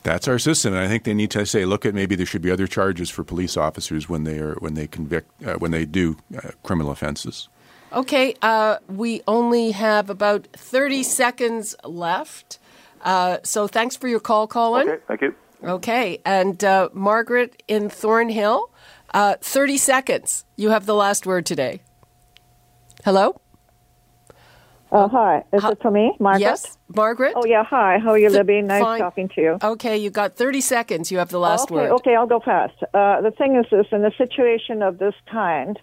That's 0.09 0.27
our 0.27 0.39
system, 0.39 0.73
and 0.73 0.81
I 0.81 0.87
think 0.87 1.03
they 1.03 1.13
need 1.13 1.29
to 1.29 1.45
say, 1.45 1.65
look 1.65 1.85
at 1.85 1.93
maybe 1.93 2.15
there 2.15 2.25
should 2.25 2.41
be 2.41 2.49
other 2.49 2.65
charges 2.65 3.11
for 3.11 3.23
police 3.23 3.55
officers 3.55 4.09
when 4.09 4.23
they 4.23 4.39
are 4.39 4.55
when 4.55 4.73
they 4.73 4.87
convict 4.87 5.29
uh, 5.45 5.53
when 5.59 5.69
they 5.69 5.85
do 5.85 6.17
uh, 6.35 6.49
criminal 6.63 6.91
offenses. 6.91 7.47
Okay, 7.93 8.33
uh, 8.41 8.77
we 8.87 9.21
only 9.27 9.69
have 9.69 10.09
about 10.09 10.47
30 10.53 11.03
seconds 11.03 11.75
left. 11.83 12.57
Uh, 13.03 13.37
so 13.43 13.67
thanks 13.67 13.95
for 13.95 14.07
your 14.07 14.19
call, 14.19 14.47
Colin. 14.47 14.89
Okay, 14.89 15.03
thank 15.07 15.21
you. 15.21 15.35
Okay, 15.63 16.19
and 16.25 16.63
uh, 16.63 16.89
Margaret 16.91 17.61
in 17.67 17.87
Thornhill, 17.87 18.71
uh, 19.13 19.35
30 19.41 19.77
seconds. 19.77 20.43
You 20.55 20.71
have 20.71 20.87
the 20.87 20.95
last 20.95 21.27
word 21.27 21.45
today. 21.45 21.81
Hello? 23.05 23.39
Uh, 24.91 25.07
hi, 25.07 25.43
is 25.53 25.63
it 25.63 25.79
for 25.81 25.91
me, 25.91 26.13
Margaret? 26.19 26.41
Yes, 26.41 26.77
Margaret? 26.95 27.33
Oh 27.35 27.45
yeah, 27.45 27.63
hi. 27.63 27.99
How 27.99 28.11
are 28.11 28.17
you, 28.17 28.29
Libby? 28.29 28.61
Nice 28.63 28.81
fine. 28.81 28.99
talking 28.99 29.29
to 29.35 29.41
you. 29.41 29.57
Okay, 29.61 29.97
you 29.97 30.09
got 30.09 30.35
30 30.35 30.61
seconds. 30.61 31.11
You 31.11 31.19
have 31.19 31.29
the 31.29 31.39
last 31.39 31.65
okay, 31.65 31.75
word. 31.75 31.91
okay, 31.91 32.15
I'll 32.15 32.25
go 32.25 32.39
fast. 32.39 32.81
Uh, 32.93 33.21
the 33.21 33.29
thing 33.29 33.55
is 33.55 33.65
this: 33.69 33.85
in 33.91 34.03
a 34.03 34.11
situation 34.17 34.81
of 34.81 34.97
this 34.97 35.13
kind, 35.31 35.79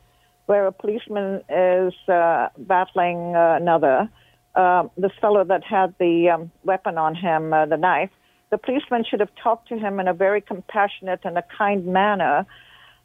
where 0.47 0.67
a 0.67 0.73
policeman 0.73 1.43
is 1.49 1.95
uh, 2.09 2.49
battling 2.59 3.37
uh, 3.37 3.59
another, 3.61 4.11
um, 4.57 4.91
this 4.97 5.13
fellow 5.21 5.45
that 5.45 5.63
had 5.63 5.95
the 6.01 6.31
um, 6.31 6.51
weapon 6.65 6.99
on 6.99 7.15
him, 7.15 7.53
uh, 7.53 7.65
the 7.67 7.77
knife, 7.77 8.11
the 8.51 8.59
policeman 8.59 9.05
should 9.09 9.21
have 9.21 9.35
talked 9.41 9.69
to 9.69 9.79
him 9.79 10.01
in 10.01 10.09
a 10.09 10.15
very 10.15 10.41
compassionate 10.41 11.21
and 11.25 11.39
a 11.39 11.45
kind 11.57 11.87
manner. 11.87 12.45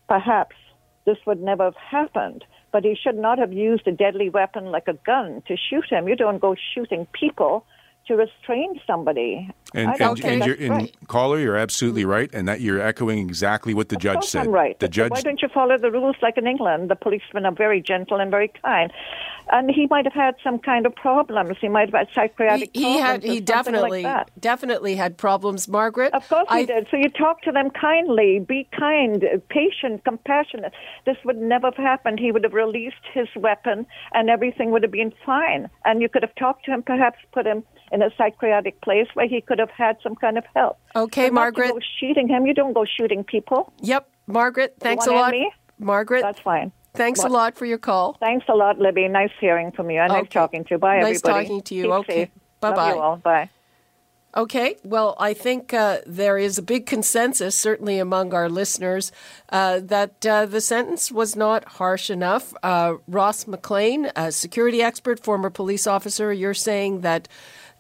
Perhaps 0.08 0.56
this 1.06 1.18
would 1.28 1.42
never 1.42 1.66
have 1.66 1.76
happened. 1.76 2.44
But 2.72 2.84
he 2.86 2.96
should 2.96 3.18
not 3.18 3.38
have 3.40 3.52
used 3.52 3.88
a 3.88 3.92
deadly 3.92 4.30
weapon 4.30 4.66
like 4.66 4.88
a 4.88 4.94
gun 4.94 5.44
to 5.48 5.58
shoot 5.58 5.86
him. 5.90 6.08
You 6.08 6.16
don't 6.16 6.40
go 6.40 6.56
shooting 6.74 7.06
people 7.12 7.66
to 8.08 8.16
restrain 8.16 8.80
somebody. 8.88 9.50
And, 9.74 9.88
and, 9.90 9.98
think 9.98 10.26
and 10.26 10.46
you're, 10.46 10.56
and 10.60 10.70
right. 10.70 10.96
caller, 11.08 11.40
you're 11.40 11.56
absolutely 11.56 12.04
right, 12.04 12.30
and 12.34 12.48
that 12.48 12.60
you're 12.60 12.82
echoing 12.82 13.20
exactly 13.20 13.74
what 13.74 13.88
the 13.90 13.96
Of 13.96 14.02
judge 14.02 14.24
said. 14.26 14.46
I'm 14.48 14.52
right. 14.52 14.78
The 14.80 14.90
judge. 14.90 15.12
Why 15.12 15.22
don't 15.22 15.42
you 15.42 15.48
follow 15.54 15.78
the 15.78 15.90
rules 15.92 16.18
like 16.22 16.38
in 16.38 16.46
England? 16.46 16.90
The 16.90 16.96
policemen 16.96 17.46
are 17.46 17.54
very 17.54 17.82
gentle 17.82 18.20
and 18.20 18.30
very 18.30 18.52
kind. 18.64 18.92
And 19.54 19.70
he 19.72 19.88
might 19.90 20.06
have 20.06 20.14
had 20.14 20.36
some 20.44 20.60
kind 20.60 20.86
of 20.86 20.96
problems. 20.96 21.58
He 21.60 21.68
might 21.68 21.90
have 21.90 21.94
had 21.94 22.08
He, 22.08 22.14
psychiatric 22.14 22.70
he 22.74 22.82
problems. 22.84 23.02
had 23.02 23.24
or 23.26 23.28
he 23.28 23.40
definitely 23.42 24.04
like 24.04 24.14
that. 24.28 24.32
definitely 24.40 24.96
had 24.96 25.18
problems, 25.18 25.68
Margaret. 25.68 26.14
Of 26.14 26.28
course 26.30 26.48
he 26.50 26.56
I- 26.60 26.66
did. 26.66 26.88
So 26.92 26.98
you 26.98 27.10
talk 27.10 27.42
to 27.44 27.52
them 27.52 27.70
kindly, 27.72 28.40
be 28.40 28.68
kind, 28.78 29.24
uh, 29.24 29.38
patient, 29.50 30.04
compassionate. 30.06 30.74
This 31.06 31.18
would 31.26 31.38
never 31.38 31.68
have 31.68 31.76
happened. 31.78 32.20
He 32.20 32.32
would 32.32 32.44
have 32.44 32.54
released 32.54 33.04
his 33.14 33.28
weapon 33.36 33.86
and 34.14 34.30
everything 34.30 34.72
would 34.72 34.84
have 34.84 34.92
been 34.92 35.14
fine. 35.26 35.70
And 35.86 36.02
you 36.02 36.08
could 36.08 36.24
have 36.24 36.36
talked 36.36 36.66
to 36.66 36.72
him, 36.72 36.84
perhaps 36.84 37.18
put 37.34 37.46
him 37.46 37.64
in 37.92 38.02
a 38.02 38.10
psychiatric 38.18 38.80
place 38.82 39.08
where 39.16 39.28
he 39.28 39.42
could 39.42 39.60
have 39.62 39.72
had 39.72 39.96
some 40.04 40.16
kind 40.16 40.38
of 40.38 40.44
help. 40.56 40.78
Okay, 40.96 41.30
But 41.30 41.34
not 41.34 41.54
to 41.56 41.60
Margaret. 41.62 41.84
shooting 42.00 42.28
him. 42.28 42.46
You 42.46 42.54
don't 42.54 42.74
go 42.74 42.84
shooting 42.86 43.24
people. 43.24 43.72
Yep, 43.82 44.10
Margaret, 44.28 44.76
thanks 44.80 45.08
a 45.08 45.12
lot. 45.12 45.32
me? 45.32 45.50
Margaret, 45.80 46.22
That's 46.22 46.40
fine. 46.42 46.72
thanks 46.94 47.20
What? 47.22 47.30
a 47.32 47.34
lot 47.34 47.56
for 47.56 47.66
your 47.66 47.78
call. 47.80 48.18
Thanks 48.20 48.46
a 48.50 48.54
lot, 48.54 48.78
Libby. 48.78 49.08
Nice 49.08 49.32
hearing 49.40 49.72
from 49.72 49.90
you. 49.90 50.00
And 50.02 50.12
Nice 50.12 50.24
Okay. 50.24 50.30
talking 50.42 50.64
to 50.66 50.72
you. 50.76 50.78
Bye, 50.78 51.00
Nice 51.00 51.22
everybody. 51.24 51.46
talking 51.46 51.62
to 51.64 51.76
you. 51.76 51.84
Keep 51.84 51.92
Okay. 51.94 52.32
Bye-bye. 52.60 53.16
Bye. 53.24 53.50
Okay, 54.34 54.78
well, 54.86 55.18
I 55.20 55.34
think 55.34 55.74
uh, 55.74 55.98
there 56.06 56.38
is 56.38 56.58
a 56.58 56.62
big 56.62 56.86
consensus, 56.86 57.54
certainly 57.54 58.00
among 58.00 58.34
our 58.34 58.48
listeners, 58.48 59.12
uh, 59.50 59.82
that 59.84 60.26
uh, 60.26 60.46
the 60.46 60.62
sentence 60.62 61.12
was 61.12 61.36
not 61.36 61.66
harsh 61.66 62.10
enough. 62.10 62.54
Uh, 62.64 62.94
Ross 63.10 63.46
McLean, 63.46 64.10
a 64.16 64.32
security 64.32 64.82
expert, 64.82 65.22
former 65.22 65.50
police 65.50 65.86
officer, 65.86 66.32
you're 66.32 66.54
saying 66.54 67.02
that 67.02 67.28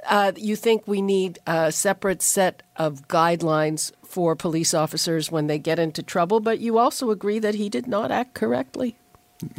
uh, 0.07 0.31
you 0.35 0.55
think 0.55 0.87
we 0.87 1.01
need 1.01 1.39
a 1.47 1.71
separate 1.71 2.21
set 2.21 2.63
of 2.75 3.07
guidelines 3.07 3.91
for 4.03 4.35
police 4.35 4.73
officers 4.73 5.31
when 5.31 5.47
they 5.47 5.59
get 5.59 5.79
into 5.79 6.03
trouble, 6.03 6.39
but 6.39 6.59
you 6.59 6.77
also 6.77 7.11
agree 7.11 7.39
that 7.39 7.55
he 7.55 7.69
did 7.69 7.87
not 7.87 8.11
act 8.11 8.33
correctly. 8.33 8.97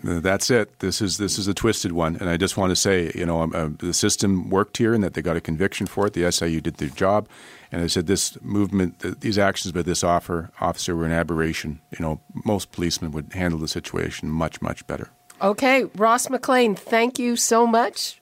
Uh, 0.06 0.20
That's 0.20 0.50
it. 0.50 0.78
This 0.78 1.00
is 1.00 1.16
this 1.16 1.38
is 1.38 1.48
a 1.48 1.54
twisted 1.54 1.92
one, 1.92 2.16
and 2.16 2.28
I 2.28 2.36
just 2.36 2.56
want 2.56 2.70
to 2.70 2.76
say, 2.76 3.10
you 3.14 3.26
know, 3.26 3.42
um, 3.42 3.52
uh, 3.54 3.68
the 3.78 3.92
system 3.92 4.48
worked 4.48 4.76
here, 4.76 4.94
and 4.94 5.02
that 5.02 5.14
they 5.14 5.22
got 5.22 5.36
a 5.36 5.40
conviction 5.40 5.86
for 5.86 6.06
it. 6.06 6.12
The 6.12 6.30
SIU 6.30 6.60
did 6.60 6.76
their 6.76 6.88
job, 6.88 7.28
and 7.72 7.82
I 7.82 7.88
said 7.88 8.06
this 8.06 8.40
movement, 8.42 9.00
th- 9.00 9.20
these 9.20 9.38
actions 9.38 9.72
by 9.72 9.82
this 9.82 10.04
offer, 10.04 10.50
officer 10.60 10.94
were 10.94 11.04
an 11.04 11.12
aberration. 11.12 11.80
You 11.90 12.04
know, 12.04 12.20
most 12.44 12.70
policemen 12.70 13.10
would 13.12 13.32
handle 13.32 13.58
the 13.58 13.68
situation 13.68 14.28
much 14.28 14.62
much 14.62 14.86
better. 14.86 15.08
Okay, 15.40 15.84
Ross 15.96 16.30
McLean, 16.30 16.76
thank 16.76 17.18
you 17.18 17.34
so 17.34 17.66
much. 17.66 18.21